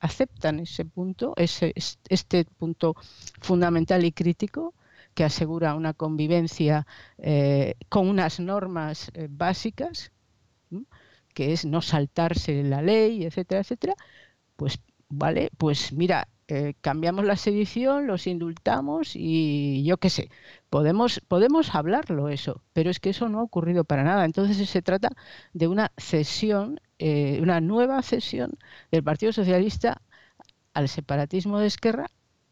aceptan 0.00 0.60
ese 0.60 0.84
punto, 0.84 1.34
ese, 1.36 1.74
este 2.08 2.44
punto 2.44 2.94
fundamental 3.40 4.04
y 4.04 4.12
crítico 4.12 4.74
que 5.14 5.24
asegura 5.24 5.74
una 5.74 5.92
convivencia 5.92 6.86
eh, 7.18 7.74
con 7.88 8.08
unas 8.08 8.40
normas 8.40 9.10
eh, 9.14 9.26
básicas, 9.28 10.12
que 11.34 11.52
es 11.52 11.64
no 11.64 11.82
saltarse 11.82 12.62
la 12.62 12.80
ley, 12.82 13.24
etcétera, 13.24 13.60
etcétera, 13.60 13.94
pues 14.56 14.80
vale, 15.08 15.50
pues 15.58 15.92
mira, 15.92 16.28
eh, 16.50 16.74
cambiamos 16.80 17.24
la 17.24 17.36
sedición, 17.36 18.06
los 18.06 18.26
indultamos 18.26 19.12
y 19.14 19.84
yo 19.84 19.98
qué 19.98 20.10
sé, 20.10 20.30
podemos, 20.70 21.20
podemos 21.28 21.74
hablarlo 21.74 22.28
eso, 22.28 22.62
pero 22.72 22.90
es 22.90 23.00
que 23.00 23.10
eso 23.10 23.28
no 23.28 23.40
ha 23.40 23.42
ocurrido 23.42 23.84
para 23.84 24.04
nada. 24.04 24.24
Entonces 24.24 24.68
se 24.68 24.82
trata 24.82 25.10
de 25.52 25.68
una 25.68 25.92
cesión, 25.96 26.80
eh, 26.98 27.38
una 27.42 27.60
nueva 27.60 28.02
cesión 28.02 28.52
del 28.90 29.04
Partido 29.04 29.32
Socialista 29.32 30.02
al 30.74 30.88
separatismo 30.88 31.58
de 31.58 31.66
Esquerra 31.68 32.06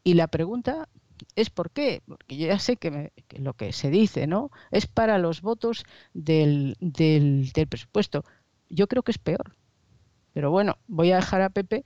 y 0.04 0.14
la 0.14 0.28
pregunta 0.28 0.88
es 1.34 1.50
por 1.50 1.70
qué, 1.70 2.02
porque 2.06 2.36
yo 2.36 2.46
ya 2.48 2.58
sé 2.58 2.76
que, 2.76 3.12
lo 3.38 3.54
que 3.54 3.72
se 3.72 3.90
dice, 3.90 4.26
¿no? 4.26 4.50
Es 4.70 4.86
para 4.86 5.18
los 5.18 5.42
votos 5.42 5.84
del, 6.14 6.76
del, 6.80 7.50
del 7.52 7.66
presupuesto. 7.68 8.24
Yo 8.68 8.86
creo 8.86 9.02
que 9.02 9.12
es 9.12 9.18
peor. 9.18 9.56
Pero 10.32 10.50
bueno, 10.50 10.78
voy 10.86 11.10
a 11.12 11.16
dejar 11.16 11.42
a 11.42 11.50
Pepe 11.50 11.84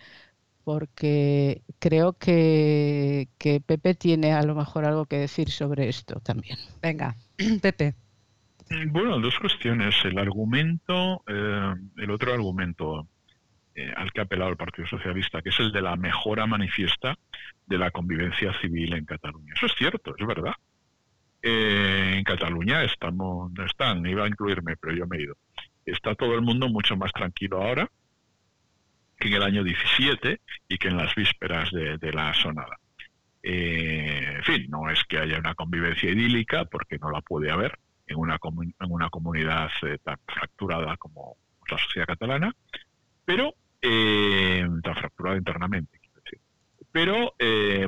porque 0.65 1.63
creo 1.79 2.13
que, 2.15 3.29
Pepe 3.67 3.95
tiene 3.95 4.33
a 4.33 4.43
lo 4.43 4.55
mejor 4.55 4.85
algo 4.85 5.07
que 5.07 5.17
decir 5.17 5.51
sobre 5.51 5.89
esto 5.89 6.21
también. 6.21 6.59
Venga, 6.81 7.17
Pepe. 7.63 7.95
Bueno, 8.89 9.19
dos 9.21 9.39
cuestiones. 9.39 9.95
El 10.05 10.19
argumento, 10.19 11.23
eh, 11.27 11.75
el 11.99 12.11
otro 12.11 12.33
argumento 12.33 13.07
eh, 13.75 13.93
al 13.97 14.13
que 14.13 14.21
ha 14.21 14.25
apelado 14.25 14.51
el 14.51 14.57
Partido 14.57 14.87
Socialista, 14.87 15.43
que 15.43 15.51
es 15.51 15.61
el 15.61 15.73
de 15.73 15.83
la 15.83 15.97
mejora 15.97 16.47
manifiesta 16.47 17.17
de 17.67 17.79
la 17.79 17.91
convivencia 17.91 18.53
civil 18.61 18.95
en 18.95 19.05
Cataluña. 19.05 19.55
Eso 19.57 19.67
es 19.67 19.73
cierto, 19.77 20.15
es 20.17 20.27
verdad. 20.27 20.55
Eh, 21.43 22.15
en 22.17 22.25
Cataluña 22.25 22.85
estamos, 22.85 23.51
no 23.53 23.65
están, 23.65 24.07
iba 24.07 24.25
a 24.25 24.29
incluirme, 24.29 24.77
pero 24.77 24.95
yo 24.95 25.07
me 25.07 25.19
he 25.19 25.23
ido. 25.23 25.37
Está 25.85 26.15
todo 26.15 26.35
el 26.35 26.43
mundo 26.43 26.69
mucho 26.69 26.97
más 26.97 27.13
tranquilo 27.13 27.63
ahora 27.63 27.91
que 29.23 29.29
en 29.29 29.35
el 29.35 29.43
año 29.45 29.63
17 29.63 30.41
y 30.69 30.79
que 30.79 30.89
en 30.89 30.97
las 30.97 31.15
vísperas 31.15 31.71
de, 31.71 32.13
la 32.13 32.35
sonada. 32.35 32.77
Eh, 33.43 34.35
en 34.37 34.43
fin, 34.43 34.67
no 34.69 34.91
es 34.91 35.05
que 35.05 35.19
haya 35.19 35.39
una 35.39 35.55
convivencia 35.55 36.11
idílica, 36.11 36.65
porque 36.65 36.99
no 36.99 37.11
la 37.11 37.21
puede 37.21 37.51
haber 37.51 37.79
en 38.09 38.19
una, 38.19 38.39
en 38.61 38.91
una 38.91 39.11
comunidad 39.11 39.71
eh, 39.83 39.99
tan 40.03 40.17
fracturada 40.27 40.97
como 40.97 41.37
la 41.71 41.79
sociedad 41.79 42.07
catalana, 42.07 42.53
pero 43.25 43.55
eh, 43.81 44.67
tan 44.83 44.95
fracturada 44.97 45.37
internamente. 45.37 46.01
Decir. 46.17 46.41
Pero, 46.91 47.33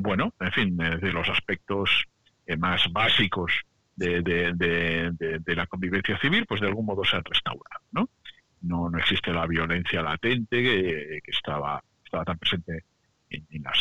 bueno, 0.00 0.32
en 0.38 0.52
fin, 0.52 0.76
de 0.76 1.12
los 1.12 1.28
aspectos 1.28 2.04
más 2.58 2.86
básicos 2.92 3.52
de, 3.96 5.44
la 5.46 5.66
convivencia 5.66 6.18
civil, 6.20 6.46
pues 6.46 6.60
de 6.60 6.68
algún 6.68 6.86
modo 6.86 7.04
se 7.04 7.16
han 7.16 7.24
restaurado, 7.24 7.84
¿no? 7.90 8.08
No, 8.64 8.88
no 8.88 8.98
existe 8.98 9.32
la 9.32 9.46
violencia 9.46 10.02
latente 10.02 10.62
que, 10.62 11.20
estaba, 11.26 11.82
estaba 12.04 12.24
tan 12.24 12.38
presente 12.38 12.84
en, 13.30 13.62
las, 13.62 13.78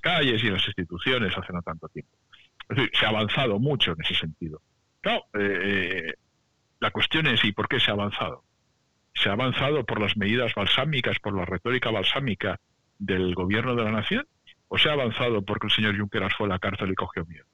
calles 0.00 0.42
y 0.42 0.46
en 0.46 0.54
las 0.54 0.66
instituciones 0.66 1.36
hace 1.36 1.52
no 1.52 1.62
tanto 1.62 1.88
tiempo. 1.88 2.16
Es 2.68 2.76
decir, 2.76 2.90
se 2.94 3.06
ha 3.06 3.10
avanzado 3.10 3.58
mucho 3.58 3.92
en 3.92 4.00
ese 4.00 4.14
sentido. 4.14 4.60
Claro, 5.00 5.24
eh, 5.38 6.14
la 6.80 6.90
cuestión 6.90 7.26
es 7.26 7.44
¿y 7.44 7.52
por 7.52 7.68
qué 7.68 7.78
se 7.78 7.90
ha 7.90 7.94
avanzado? 7.94 8.44
Se 9.14 9.28
ha 9.28 9.32
avanzado 9.32 9.84
por 9.84 10.00
las 10.00 10.16
medidas 10.16 10.54
balsámicas, 10.54 11.18
por 11.18 11.36
la 11.36 11.44
retórica 11.44 11.90
balsámica 11.90 12.58
del 12.98 13.34
gobierno 13.34 13.74
de 13.74 13.84
la 13.84 13.92
nación, 13.92 14.26
o 14.68 14.78
se 14.78 14.88
ha 14.88 14.92
avanzado 14.92 15.42
porque 15.42 15.66
el 15.66 15.72
señor 15.72 15.98
Junqueras 15.98 16.34
fue 16.34 16.46
a 16.46 16.50
la 16.50 16.58
cárcel 16.58 16.90
y 16.90 16.94
cogió 16.94 17.26
miedo. 17.26 17.44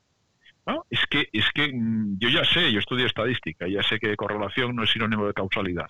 ¿No? 0.66 0.84
Es 0.90 1.00
que, 1.06 1.28
es 1.32 1.50
que 1.54 1.72
mm, 1.72 2.18
yo 2.18 2.28
ya 2.28 2.44
sé, 2.44 2.70
yo 2.70 2.78
estudio 2.78 3.06
estadística, 3.06 3.66
ya 3.66 3.82
sé 3.82 3.98
que 3.98 4.14
correlación 4.16 4.76
no 4.76 4.84
es 4.84 4.90
sinónimo 4.90 5.26
de 5.26 5.32
causalidad 5.32 5.88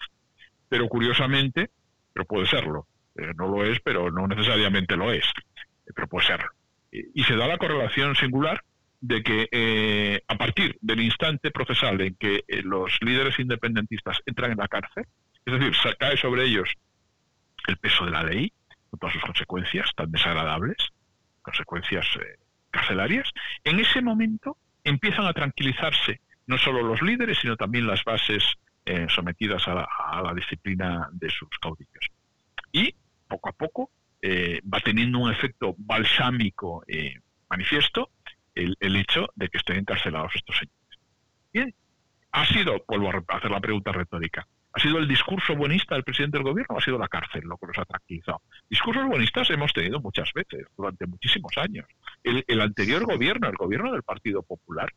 pero 0.69 0.89
curiosamente, 0.89 1.71
pero 2.13 2.27
puede 2.27 2.47
serlo, 2.47 2.87
eh, 3.17 3.33
no 3.37 3.49
lo 3.49 3.65
es, 3.65 3.81
pero 3.81 4.11
no 4.11 4.27
necesariamente 4.27 4.97
lo 4.97 5.13
es, 5.13 5.25
eh, 5.25 5.93
pero 5.95 6.09
puede 6.09 6.27
serlo. 6.27 6.51
Y, 6.91 7.23
se 7.25 7.37
da 7.37 7.47
la 7.47 7.59
correlación 7.59 8.15
singular 8.17 8.63
de 9.01 9.23
que 9.23 9.49
eh, 9.53 10.23
a 10.27 10.37
partir 10.37 10.79
del 10.81 11.01
instante 11.01 11.51
procesal 11.51 12.01
en 12.01 12.15
que 12.15 12.45
los 12.65 12.99
líderes 13.03 13.39
independentistas 13.39 14.19
entran 14.25 14.53
en 14.53 14.59
la 14.59 14.69
cárcel, 14.69 15.05
es 15.45 15.53
decir, 15.53 15.97
cae 15.99 16.17
sobre 16.17 16.45
ellos 16.45 16.69
el 17.67 17.77
peso 17.77 18.07
de 18.07 18.11
la 18.11 18.25
ley, 18.25 18.53
con 18.91 18.99
todas 18.99 19.13
sus 19.13 19.23
consecuencias 19.23 19.91
tan 19.95 20.11
desagradables, 20.11 20.77
consecuencias 21.43 22.07
carcelarias, 22.71 23.31
en 23.65 23.81
ese 23.81 24.01
momento 24.01 24.57
empiezan 24.83 25.27
a 25.27 25.35
tranquilizarse 25.35 26.21
no 26.47 26.57
solo 26.57 26.83
los 26.83 27.03
líderes, 27.03 27.39
sino 27.39 27.57
también 27.57 27.87
las 27.87 28.03
bases 28.05 28.43
eh, 28.91 29.07
sometidas 29.11 29.69
a 29.69 30.23
la, 30.23 30.35
disciplina 30.35 31.11
de 31.13 31.29
sus 31.29 31.51
caudillos. 31.61 32.07
Y 32.73 32.95
poco 33.29 33.51
a 33.51 33.53
poco 33.53 33.91
eh, 34.23 34.63
va 34.63 34.81
teniendo 34.81 35.19
un 35.19 35.31
efecto 35.31 35.75
balsámico 35.77 36.83
eh, 36.89 37.21
manifiesto 37.51 38.09
el, 38.55 38.77
hecho 38.81 39.27
de 39.35 39.51
que 39.51 39.59
estén 39.59 39.81
encarcelados 39.81 40.33
estos 40.35 40.57
señores. 40.57 40.99
Bien, 41.53 41.75
ha 42.33 42.47
sido, 42.47 42.83
vuelvo 42.89 43.11
a 43.11 43.37
hacer 43.37 43.51
la 43.51 43.61
pregunta 43.61 43.93
retórica, 43.93 44.49
¿ha 44.73 44.81
sido 44.81 44.97
el 44.97 45.07
discurso 45.07 45.55
buenista 45.55 45.95
del 45.95 46.05
presidente 46.05 46.39
del 46.39 46.45
gobierno 46.45 46.75
o 46.75 46.79
ha 46.79 46.83
sido 46.83 46.97
la 46.97 47.09
cárcel 47.09 47.43
lo 47.45 47.59
que 47.59 47.67
los 47.67 47.77
ha 47.77 47.85
tranquilizado? 47.85 48.41
Discursos 48.71 49.05
buenistas 49.07 49.51
hemos 49.51 49.75
tenido 49.75 50.01
muchas 50.01 50.33
veces, 50.33 50.65
durante 50.79 51.07
muchísimos 51.07 51.53
años. 51.59 51.85
El, 52.25 52.43
el 52.49 52.61
anterior 52.63 53.05
gobierno, 53.05 53.51
el 53.51 53.57
gobierno 53.57 53.93
del 53.93 54.03
Partido 54.03 54.43
Popular, 54.43 54.89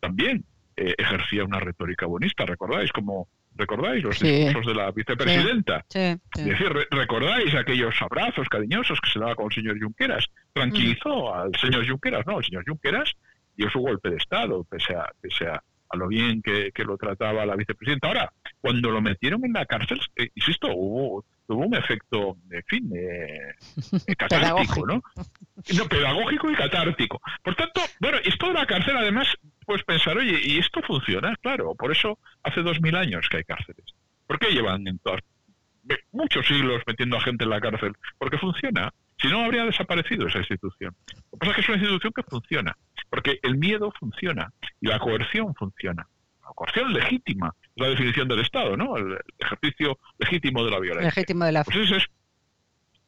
también 0.00 0.44
ejercía 0.76 1.44
una 1.44 1.58
retórica 1.58 2.06
buenista, 2.06 2.46
¿recordáis? 2.46 2.92
Como 2.92 3.26
¿Recordáis 3.58 4.04
los 4.04 4.20
discursos 4.20 4.72
de 4.72 4.74
la 4.80 4.92
vicepresidenta? 4.92 5.84
Es 5.92 6.44
decir, 6.44 6.72
¿recordáis 6.92 7.52
aquellos 7.56 7.92
abrazos 8.00 8.48
cariñosos 8.48 9.00
que 9.00 9.10
se 9.10 9.18
daba 9.18 9.34
con 9.34 9.46
el 9.46 9.52
señor 9.52 9.80
Junqueras? 9.82 10.26
Tranquilizó 10.52 11.34
al 11.34 11.50
señor 11.56 11.86
Junqueras, 11.86 12.24
no, 12.24 12.38
el 12.38 12.44
señor 12.44 12.64
Junqueras 12.64 13.12
dio 13.56 13.68
su 13.68 13.80
golpe 13.80 14.10
de 14.10 14.16
Estado, 14.16 14.62
pese 14.62 14.94
a, 14.94 15.10
pese 15.20 15.48
a, 15.48 15.60
lo 15.94 16.06
bien 16.06 16.40
que, 16.40 16.70
lo 16.84 16.96
trataba 16.96 17.44
la 17.44 17.56
vicepresidenta. 17.56 18.06
Ahora, 18.06 18.32
cuando 18.60 18.92
lo 18.92 19.00
metieron 19.00 19.44
en 19.44 19.54
la 19.54 19.66
cárcel, 19.66 20.00
eh, 20.14 20.28
insisto, 20.36 20.68
hubo, 20.72 21.24
tuvo 21.44 21.66
un 21.66 21.74
efecto, 21.74 22.36
en 22.50 22.62
fin, 22.62 22.92
eh, 22.94 23.54
catártico, 24.16 24.86
¿no? 24.86 25.02
No, 25.76 25.84
pedagógico 25.88 26.48
y 26.48 26.54
catártico. 26.54 27.20
Por 27.42 27.56
tanto, 27.56 27.80
bueno, 27.98 28.18
esto 28.24 28.46
de 28.46 28.54
la 28.54 28.66
cárcel, 28.66 28.96
además, 28.96 29.26
pues 29.68 29.84
pensar, 29.84 30.16
oye, 30.16 30.40
¿y 30.42 30.58
esto 30.58 30.80
funciona? 30.80 31.36
Claro, 31.42 31.74
por 31.74 31.92
eso 31.92 32.18
hace 32.42 32.62
dos 32.62 32.80
mil 32.80 32.96
años 32.96 33.28
que 33.28 33.36
hay 33.36 33.44
cárceles. 33.44 33.84
¿Por 34.26 34.38
qué 34.38 34.50
llevan 34.50 34.88
en 34.88 34.98
todas, 34.98 35.20
muchos 36.10 36.46
siglos 36.46 36.82
metiendo 36.86 37.18
a 37.18 37.20
gente 37.20 37.44
en 37.44 37.50
la 37.50 37.60
cárcel? 37.60 37.92
Porque 38.16 38.38
funciona. 38.38 38.90
Si 39.20 39.28
no, 39.28 39.44
habría 39.44 39.66
desaparecido 39.66 40.26
esa 40.26 40.38
institución. 40.38 40.96
Lo 41.06 41.38
que 41.38 41.38
pasa 41.38 41.50
es 41.50 41.56
que 41.56 41.60
es 41.60 41.68
una 41.68 41.76
institución 41.76 42.12
que 42.16 42.22
funciona, 42.22 42.78
porque 43.10 43.40
el 43.42 43.58
miedo 43.58 43.92
funciona 44.00 44.50
y 44.80 44.88
la 44.88 44.98
coerción 44.98 45.54
funciona. 45.54 46.08
La 46.42 46.54
coerción 46.54 46.94
legítima 46.94 47.54
es 47.62 47.82
la 47.82 47.88
definición 47.88 48.26
del 48.26 48.40
Estado, 48.40 48.74
¿no? 48.74 48.96
El 48.96 49.18
ejercicio 49.38 49.98
legítimo 50.18 50.64
de 50.64 50.70
la 50.70 50.80
violencia. 50.80 51.10
Legítimo 51.14 51.44
de 51.44 51.52
la 51.52 51.64
pues 51.64 51.90
es, 51.90 52.06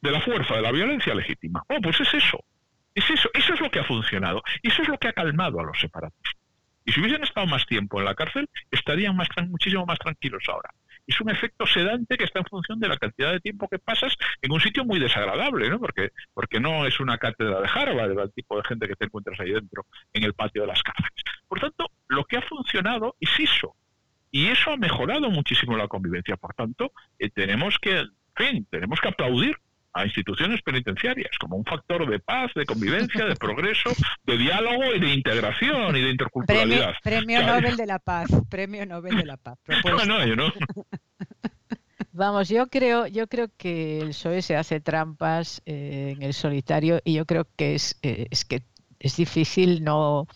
de 0.02 0.10
la 0.10 0.20
fuerza, 0.20 0.56
de 0.56 0.62
la 0.62 0.72
violencia 0.72 1.14
legítima. 1.14 1.62
Oh, 1.70 1.80
pues 1.82 1.98
es 2.00 2.12
eso. 2.12 2.44
Es 2.94 3.08
eso, 3.08 3.30
eso 3.32 3.54
es 3.54 3.60
lo 3.60 3.70
que 3.70 3.78
ha 3.78 3.84
funcionado. 3.84 4.42
Y 4.62 4.68
eso 4.68 4.82
es 4.82 4.88
lo 4.88 4.98
que 4.98 5.08
ha 5.08 5.14
calmado 5.14 5.58
a 5.58 5.62
los 5.62 5.80
separatistas. 5.80 6.39
Y 6.84 6.92
si 6.92 7.00
hubiesen 7.00 7.22
estado 7.22 7.46
más 7.46 7.66
tiempo 7.66 7.98
en 7.98 8.06
la 8.06 8.14
cárcel, 8.14 8.48
estarían 8.70 9.16
más, 9.16 9.28
muchísimo 9.48 9.86
más 9.86 9.98
tranquilos 9.98 10.44
ahora. 10.48 10.70
Es 11.06 11.20
un 11.20 11.30
efecto 11.30 11.66
sedante 11.66 12.16
que 12.16 12.24
está 12.24 12.38
en 12.38 12.44
función 12.46 12.78
de 12.78 12.88
la 12.88 12.96
cantidad 12.96 13.32
de 13.32 13.40
tiempo 13.40 13.68
que 13.68 13.78
pasas 13.78 14.16
en 14.42 14.52
un 14.52 14.60
sitio 14.60 14.84
muy 14.84 14.98
desagradable, 14.98 15.68
¿no? 15.68 15.78
Porque, 15.78 16.10
porque 16.32 16.60
no 16.60 16.86
es 16.86 17.00
una 17.00 17.18
cátedra 17.18 17.60
de 17.60 17.68
Harvard, 17.68 18.18
el 18.18 18.32
tipo 18.32 18.56
de 18.56 18.64
gente 18.64 18.86
que 18.86 18.94
te 18.94 19.06
encuentras 19.06 19.38
ahí 19.40 19.50
dentro, 19.50 19.86
en 20.12 20.24
el 20.24 20.34
patio 20.34 20.62
de 20.62 20.68
las 20.68 20.82
cárceles. 20.82 21.24
Por 21.48 21.60
tanto, 21.60 21.86
lo 22.08 22.24
que 22.24 22.36
ha 22.36 22.42
funcionado 22.42 23.16
es 23.20 23.30
eso. 23.38 23.74
Y 24.30 24.46
eso 24.46 24.70
ha 24.70 24.76
mejorado 24.76 25.30
muchísimo 25.30 25.76
la 25.76 25.88
convivencia. 25.88 26.36
Por 26.36 26.54
tanto, 26.54 26.92
eh, 27.18 27.30
tenemos 27.30 27.78
que, 27.80 27.98
en 27.98 28.10
fin, 28.36 28.66
tenemos 28.70 29.00
que 29.00 29.08
aplaudir 29.08 29.56
a 29.92 30.04
instituciones 30.04 30.62
penitenciarias 30.62 31.30
como 31.38 31.56
un 31.56 31.64
factor 31.64 32.08
de 32.08 32.18
paz, 32.20 32.50
de 32.54 32.64
convivencia, 32.64 33.24
de 33.24 33.36
progreso, 33.36 33.90
de 34.24 34.38
diálogo 34.38 34.94
y 34.94 35.00
de 35.00 35.14
integración 35.14 35.96
y 35.96 36.02
de 36.02 36.10
interculturalidad. 36.10 36.94
Premio, 37.02 37.42
Nobel 37.42 37.76
de 37.76 37.86
la 37.86 37.98
Paz, 37.98 38.30
Premio 38.48 38.86
Nobel 38.86 39.16
de 39.16 39.26
la 39.26 39.36
Paz. 39.36 39.58
No, 39.84 40.04
no, 40.04 40.26
yo 40.26 40.36
no. 40.36 40.52
Vamos, 42.12 42.48
yo 42.48 42.68
creo, 42.68 43.06
yo 43.06 43.26
creo 43.28 43.48
que 43.56 44.00
el 44.00 44.08
PSOE 44.08 44.42
se 44.42 44.56
hace 44.56 44.80
trampas 44.80 45.62
eh, 45.66 46.14
en 46.16 46.22
el 46.22 46.34
solitario 46.34 47.00
y 47.04 47.14
yo 47.14 47.26
creo 47.26 47.46
que 47.56 47.74
es, 47.74 47.98
eh, 48.02 48.26
es 48.30 48.44
que 48.44 48.62
es 48.98 49.16
difícil 49.16 49.82
no, 49.82 50.26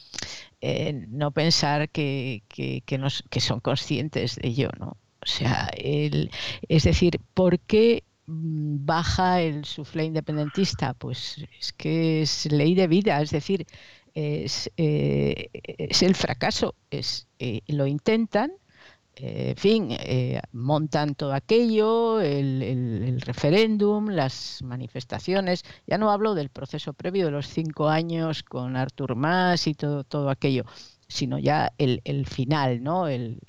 eh, 0.60 0.92
no 1.08 1.30
pensar 1.30 1.88
que, 1.90 2.42
que, 2.48 2.82
que, 2.86 2.98
nos, 2.98 3.22
que 3.30 3.40
son 3.40 3.60
conscientes 3.60 4.36
de 4.36 4.48
ello, 4.48 4.70
¿no? 4.78 4.96
O 5.20 5.26
sea, 5.26 5.70
es 5.76 6.84
decir, 6.84 7.18
¿por 7.32 7.58
qué 7.60 8.04
baja 8.26 9.40
el 9.40 9.64
suflé 9.64 10.04
independentista? 10.04 10.94
Pues 10.94 11.44
es 11.60 11.72
que 11.72 12.22
es 12.22 12.50
ley 12.50 12.74
de 12.74 12.86
vida, 12.86 13.20
es 13.20 13.30
decir, 13.30 13.66
es, 14.14 14.70
eh, 14.76 15.50
el 16.00 16.14
fracaso, 16.14 16.74
es, 16.90 17.26
eh, 17.38 17.60
lo 17.66 17.86
intentan, 17.86 18.52
eh, 19.16 19.50
en 19.50 19.56
fin, 19.56 19.96
montan 20.52 21.14
todo 21.14 21.34
aquello, 21.34 22.20
el, 22.20 23.20
referéndum, 23.20 24.08
las 24.08 24.62
manifestaciones, 24.62 25.64
ya 25.86 25.98
no 25.98 26.10
hablo 26.10 26.34
del 26.34 26.50
proceso 26.50 26.92
previo 26.94 27.26
de 27.26 27.32
los 27.32 27.46
cinco 27.48 27.88
años 27.88 28.42
con 28.42 28.76
Artur 28.76 29.16
Mas 29.16 29.66
y 29.66 29.74
todo, 29.74 30.04
todo 30.04 30.30
aquello, 30.30 30.64
sino 31.08 31.38
ya 31.38 31.72
el, 31.78 32.26
final, 32.26 32.82
¿no? 32.82 33.08
El, 33.08 33.40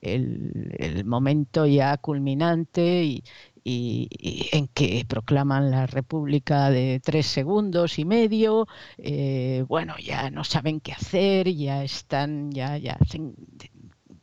el, 0.00 1.04
momento 1.04 1.66
ya 1.66 1.96
culminante 1.98 3.04
y, 3.04 3.24
en 3.64 4.68
que 4.68 5.04
proclaman 5.08 5.70
la 5.70 5.86
República 5.86 6.70
de 6.70 7.00
tres 7.02 7.26
segundos 7.26 7.98
y 7.98 8.04
medio, 8.04 8.66
eh, 8.98 9.64
bueno, 9.68 9.94
ya 9.98 10.30
no 10.30 10.44
saben 10.44 10.80
qué 10.80 10.92
hacer, 10.92 11.48
ya 11.54 11.84
están, 11.84 12.50
ya, 12.50 12.76
ya 12.78 12.96
hacen 13.00 13.34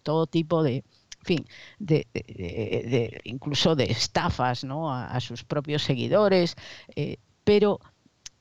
todo 0.04 0.28
tipo 0.28 0.64
de, 0.64 0.84
fin, 1.24 1.46
de, 1.80 2.08
incluso 3.24 3.76
de 3.76 3.86
estafas 3.86 4.64
¿no? 4.64 4.94
a, 4.94 5.20
sus 5.20 5.44
propios 5.44 5.84
seguidores, 5.84 6.56
eh, 6.96 7.18
pero 7.44 7.80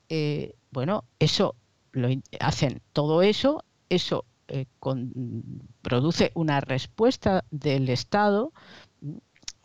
eh, 0.09 0.55
bueno, 0.71 1.05
eso 1.19 1.55
lo 1.93 2.09
hacen 2.41 2.81
todo 2.93 3.23
eso, 3.23 3.65
eso 3.89 4.25
eh, 4.49 4.67
produce 5.83 6.31
una 6.35 6.61
respuesta 6.61 7.45
del 7.51 7.89
Estado, 7.89 8.53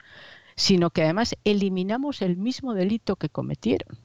sino 0.55 0.89
que 0.89 1.03
además 1.03 1.35
eliminamos 1.43 2.21
el 2.21 2.37
mismo 2.37 2.73
delito 2.73 3.15
que 3.15 3.29
cometieron. 3.29 3.97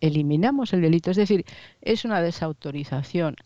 Eliminamos 0.00 0.72
el 0.72 0.82
delito, 0.82 1.10
es 1.10 1.16
decir, 1.16 1.44
es 1.80 2.04
una 2.04 2.20
desautorización, 2.20 3.36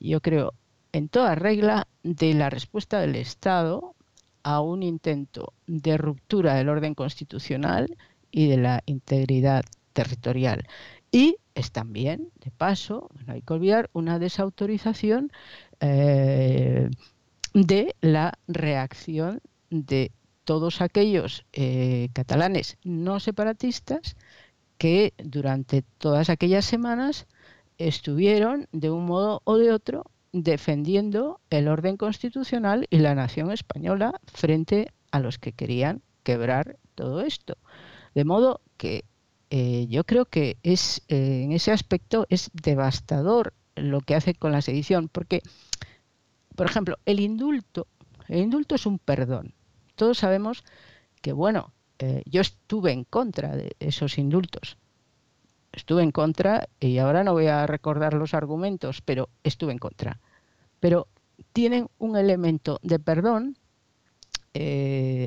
yo 0.00 0.20
creo, 0.20 0.54
en 0.92 1.08
toda 1.08 1.34
regla 1.34 1.86
de 2.02 2.34
la 2.34 2.48
respuesta 2.48 3.00
del 3.00 3.16
Estado 3.16 3.94
a 4.42 4.60
un 4.60 4.82
intento 4.82 5.52
de 5.66 5.98
ruptura 5.98 6.54
del 6.54 6.68
orden 6.70 6.94
constitucional 6.94 7.96
y 8.30 8.48
de 8.48 8.56
la 8.56 8.82
integridad 8.86 9.64
territorial. 9.92 10.66
Y 11.10 11.36
es 11.58 11.72
también, 11.72 12.30
de 12.40 12.50
paso, 12.50 13.10
no 13.26 13.32
hay 13.32 13.42
que 13.42 13.52
olvidar, 13.52 13.90
una 13.92 14.18
desautorización 14.18 15.32
eh, 15.80 16.88
de 17.52 17.96
la 18.00 18.38
reacción 18.46 19.40
de 19.70 20.12
todos 20.44 20.80
aquellos 20.80 21.44
eh, 21.52 22.08
catalanes 22.12 22.78
no 22.84 23.20
separatistas 23.20 24.16
que 24.78 25.12
durante 25.18 25.82
todas 25.98 26.30
aquellas 26.30 26.64
semanas 26.64 27.26
estuvieron 27.76 28.68
de 28.72 28.90
un 28.90 29.04
modo 29.04 29.42
o 29.44 29.58
de 29.58 29.72
otro 29.72 30.04
defendiendo 30.32 31.40
el 31.50 31.68
orden 31.68 31.96
constitucional 31.96 32.86
y 32.90 32.98
la 32.98 33.14
nación 33.14 33.50
española 33.50 34.20
frente 34.32 34.92
a 35.10 35.20
los 35.20 35.38
que 35.38 35.52
querían 35.52 36.02
quebrar 36.22 36.78
todo 36.94 37.20
esto. 37.22 37.56
De 38.14 38.24
modo 38.24 38.60
que 38.76 39.04
eh, 39.50 39.86
yo 39.88 40.04
creo 40.04 40.26
que 40.26 40.58
es 40.62 41.02
eh, 41.08 41.42
en 41.44 41.52
ese 41.52 41.72
aspecto 41.72 42.26
es 42.28 42.50
devastador 42.52 43.54
lo 43.76 44.00
que 44.00 44.14
hace 44.14 44.34
con 44.34 44.52
la 44.52 44.60
sedición, 44.60 45.08
porque, 45.08 45.42
por 46.54 46.66
ejemplo, 46.66 46.98
el 47.06 47.20
indulto, 47.20 47.86
el 48.28 48.40
indulto 48.40 48.74
es 48.74 48.84
un 48.84 48.98
perdón. 48.98 49.54
Todos 49.94 50.18
sabemos 50.18 50.64
que, 51.22 51.32
bueno, 51.32 51.72
eh, 51.98 52.22
yo 52.26 52.40
estuve 52.40 52.92
en 52.92 53.04
contra 53.04 53.56
de 53.56 53.74
esos 53.80 54.18
indultos. 54.18 54.76
Estuve 55.72 56.02
en 56.02 56.12
contra, 56.12 56.68
y 56.80 56.98
ahora 56.98 57.24
no 57.24 57.32
voy 57.32 57.46
a 57.46 57.66
recordar 57.66 58.14
los 58.14 58.34
argumentos, 58.34 59.00
pero 59.00 59.28
estuve 59.44 59.72
en 59.72 59.78
contra. 59.78 60.20
Pero 60.80 61.08
tienen 61.52 61.88
un 61.98 62.16
elemento 62.16 62.80
de 62.82 62.98
perdón 62.98 63.56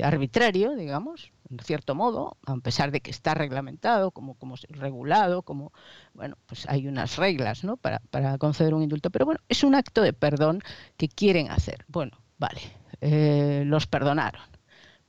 arbitrario, 0.02 0.76
digamos, 0.76 1.32
en 1.52 1.58
cierto 1.58 1.94
modo, 1.94 2.38
a 2.46 2.56
pesar 2.56 2.90
de 2.90 3.00
que 3.00 3.10
está 3.10 3.34
reglamentado, 3.34 4.10
como, 4.10 4.34
como 4.34 4.56
regulado, 4.70 5.42
como, 5.42 5.72
bueno, 6.14 6.36
pues 6.46 6.66
hay 6.68 6.88
unas 6.88 7.16
reglas, 7.18 7.62
¿no? 7.62 7.76
Para, 7.76 8.00
conceder 8.38 8.72
un 8.72 8.82
indulto. 8.82 9.10
Pero 9.10 9.26
bueno, 9.26 9.40
es 9.48 9.62
un 9.62 9.74
acto 9.74 10.00
de 10.00 10.14
perdón 10.14 10.62
que 10.96 11.08
quieren 11.08 11.50
hacer. 11.50 11.84
Bueno, 11.88 12.12
vale, 12.38 12.60
eh, 13.02 13.64
los 13.66 13.86
perdonaron. 13.86 14.42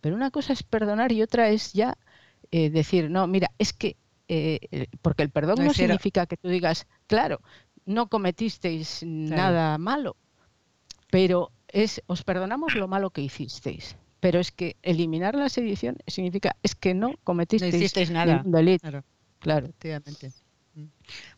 Pero 0.02 0.16
una 0.16 0.32
cosa 0.32 0.52
es 0.52 0.64
perdonar 0.64 1.14
y 1.14 1.22
otra 1.22 1.50
es 1.50 1.72
ya 1.72 1.98
eh, 2.52 2.70
decir, 2.70 3.10
no, 3.10 3.26
mira, 3.26 3.52
es 3.58 3.72
que, 3.72 3.96
eh, 4.28 4.88
porque 5.02 5.24
el 5.24 5.30
perdón 5.30 5.64
no, 5.64 5.74
significa 5.74 6.26
que 6.26 6.36
tú 6.36 6.50
digas, 6.50 6.88
claro, 7.08 7.40
no 7.86 8.08
cometisteis 8.08 9.02
nada 9.04 9.78
malo, 9.78 10.18
pero 11.10 11.52
es, 11.70 12.02
os 12.08 12.24
perdonamos 12.24 12.76
lo 12.76 12.90
malo 12.90 13.12
que 13.12 13.22
hicisteis 13.22 13.96
pero 14.24 14.40
es 14.40 14.54
que 14.54 14.78
eliminar 14.84 15.36
la 15.36 15.50
sedición 15.50 15.98
significa 16.08 16.56
es 16.64 16.76
que 16.76 16.94
no 16.94 17.16
cometisteis 17.26 18.10
nada. 18.10 18.42
delito. 18.46 19.04
Claro, 19.40 19.66
Efectivamente. 19.66 20.32
Mm. 20.76 20.86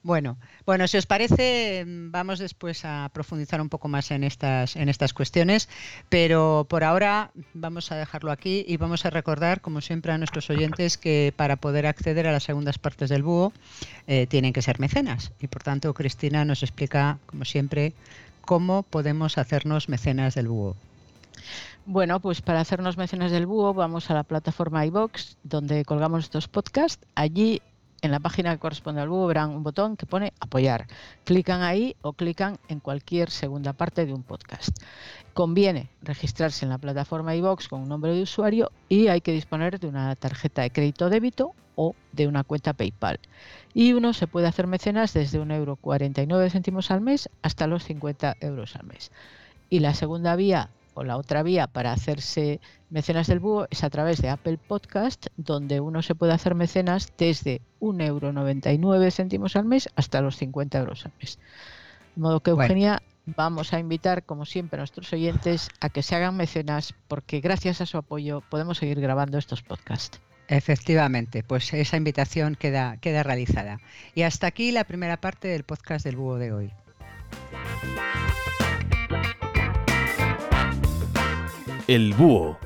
Bueno, 0.03 0.37
bueno, 0.67 0.87
si 0.87 0.95
os 0.97 1.07
parece, 1.07 1.83
mm, 1.83 2.11
vamos 2.11 2.37
después 2.37 2.85
a 2.85 3.09
profundizar 3.11 3.59
un 3.59 3.69
poco 3.69 3.87
más 3.87 4.11
en 4.11 4.23
estas, 4.23 4.75
en 4.75 4.87
estas 4.87 5.15
cuestiones, 5.15 5.67
pero 6.09 6.67
por 6.69 6.83
ahora 6.83 7.31
vamos 7.55 7.91
a 7.91 7.95
dejarlo 7.95 8.31
aquí 8.31 8.63
y 8.67 8.77
vamos 8.77 9.03
a 9.03 9.09
recordar, 9.09 9.61
como 9.61 9.81
siempre, 9.81 10.11
a 10.11 10.19
nuestros 10.19 10.47
oyentes 10.51 10.99
que 10.99 11.33
para 11.35 11.55
poder 11.55 11.87
acceder 11.87 12.27
a 12.27 12.31
las 12.31 12.43
segundas 12.43 12.77
partes 12.77 13.09
del 13.09 13.23
búho 13.23 13.51
eh, 14.05 14.27
tienen 14.27 14.53
que 14.53 14.61
ser 14.61 14.79
mecenas. 14.79 15.31
Y 15.41 15.47
por 15.47 15.63
tanto, 15.63 15.91
Cristina 15.95 16.45
nos 16.45 16.61
explica, 16.61 17.17
como 17.25 17.45
siempre, 17.45 17.93
cómo 18.41 18.83
podemos 18.83 19.39
hacernos 19.39 19.89
mecenas 19.89 20.35
del 20.35 20.49
búho. 20.49 20.75
Bueno, 21.87 22.19
pues 22.19 22.41
para 22.41 22.61
hacernos 22.61 22.97
menciones 22.97 23.31
del 23.31 23.45
búho 23.45 23.75
vamos 23.75 24.09
a 24.09 24.15
la 24.15 24.23
plataforma 24.23 24.87
iBox 24.87 25.37
donde 25.43 25.85
colgamos 25.85 26.23
estos 26.23 26.47
podcasts. 26.47 27.05
Allí 27.13 27.61
en 28.01 28.09
la 28.09 28.19
página 28.19 28.53
que 28.53 28.57
corresponde 28.57 29.01
al 29.01 29.09
búho 29.09 29.27
verán 29.27 29.51
un 29.51 29.61
botón 29.61 29.95
que 29.95 30.07
pone 30.07 30.33
apoyar. 30.39 30.87
Clican 31.25 31.61
ahí 31.61 31.95
o 32.01 32.13
clican 32.13 32.57
en 32.69 32.79
cualquier 32.79 33.29
segunda 33.29 33.73
parte 33.73 34.07
de 34.07 34.15
un 34.15 34.23
podcast. 34.23 34.75
Conviene 35.35 35.91
registrarse 36.01 36.65
en 36.65 36.69
la 36.69 36.79
plataforma 36.79 37.35
iBox 37.35 37.67
con 37.67 37.81
un 37.81 37.89
nombre 37.89 38.15
de 38.15 38.23
usuario 38.23 38.71
y 38.89 39.09
hay 39.09 39.21
que 39.21 39.33
disponer 39.33 39.79
de 39.79 39.85
una 39.85 40.15
tarjeta 40.15 40.63
de 40.63 40.71
crédito 40.71 41.11
débito 41.11 41.51
o 41.75 41.93
de 42.13 42.27
una 42.27 42.43
cuenta 42.43 42.73
PayPal. 42.73 43.19
Y 43.75 43.93
uno 43.93 44.13
se 44.13 44.25
puede 44.25 44.47
hacer 44.47 44.65
mecenas 44.65 45.13
desde 45.13 45.39
1,49 45.39 46.65
euro 46.65 46.81
al 46.89 47.01
mes 47.01 47.29
hasta 47.43 47.67
los 47.67 47.83
50 47.83 48.37
euros 48.39 48.75
al 48.75 48.87
mes. 48.87 49.11
Y 49.69 49.81
la 49.81 49.93
segunda 49.93 50.35
vía 50.35 50.71
o 50.95 51.03
la 51.03 51.17
otra 51.17 51.43
vía 51.43 51.67
para 51.67 51.91
hacerse 51.91 52.60
mecenas 52.89 53.27
del 53.27 53.39
búho 53.39 53.67
es 53.69 53.84
a 53.84 53.89
través 53.89 54.21
de 54.21 54.29
Apple 54.29 54.58
Podcast, 54.58 55.27
donde 55.38 55.79
uno 55.79 56.01
se 56.01 56.15
puede 56.15 56.34
hacer 56.34 56.55
mecenas 56.55 57.13
desde 57.17 57.62
1,99 57.81 59.34
euro 59.36 59.49
al 59.53 59.65
mes 59.65 59.89
hasta 59.95 60.21
los 60.21 60.38
50 60.38 60.79
euros 60.79 61.05
al 61.05 61.12
mes. 61.19 61.38
De 62.15 62.21
modo 62.21 62.39
que, 62.39 62.51
Eugenia, 62.51 63.03
vamos 63.25 63.73
a 63.73 63.79
invitar, 63.79 64.23
como 64.23 64.45
siempre, 64.45 64.77
a 64.77 64.81
nuestros 64.81 65.12
oyentes 65.13 65.69
a 65.81 65.89
que 65.89 66.01
se 66.01 66.15
hagan 66.15 66.38
mecenas, 66.38 66.93
porque 67.08 67.41
gracias 67.41 67.81
a 67.81 67.86
su 67.86 67.97
apoyo 67.97 68.41
podemos 68.49 68.77
seguir 68.77 68.99
grabando 69.01 69.38
estos 69.38 69.62
podcasts. 69.62 70.19
Efectivamente, 70.47 71.43
pues 71.43 71.73
esa 71.73 71.97
invitación 71.97 72.55
queda, 72.55 72.97
queda 72.97 73.23
realizada. 73.23 73.79
Y 74.13 74.21
hasta 74.21 74.47
aquí 74.47 74.71
la 74.71 74.84
primera 74.84 75.17
parte 75.17 75.47
del 75.47 75.63
podcast 75.63 76.05
del 76.05 76.17
búho 76.17 76.38
de 76.38 76.53
hoy. 76.53 76.71
El 81.87 82.13
Búho 82.15 82.57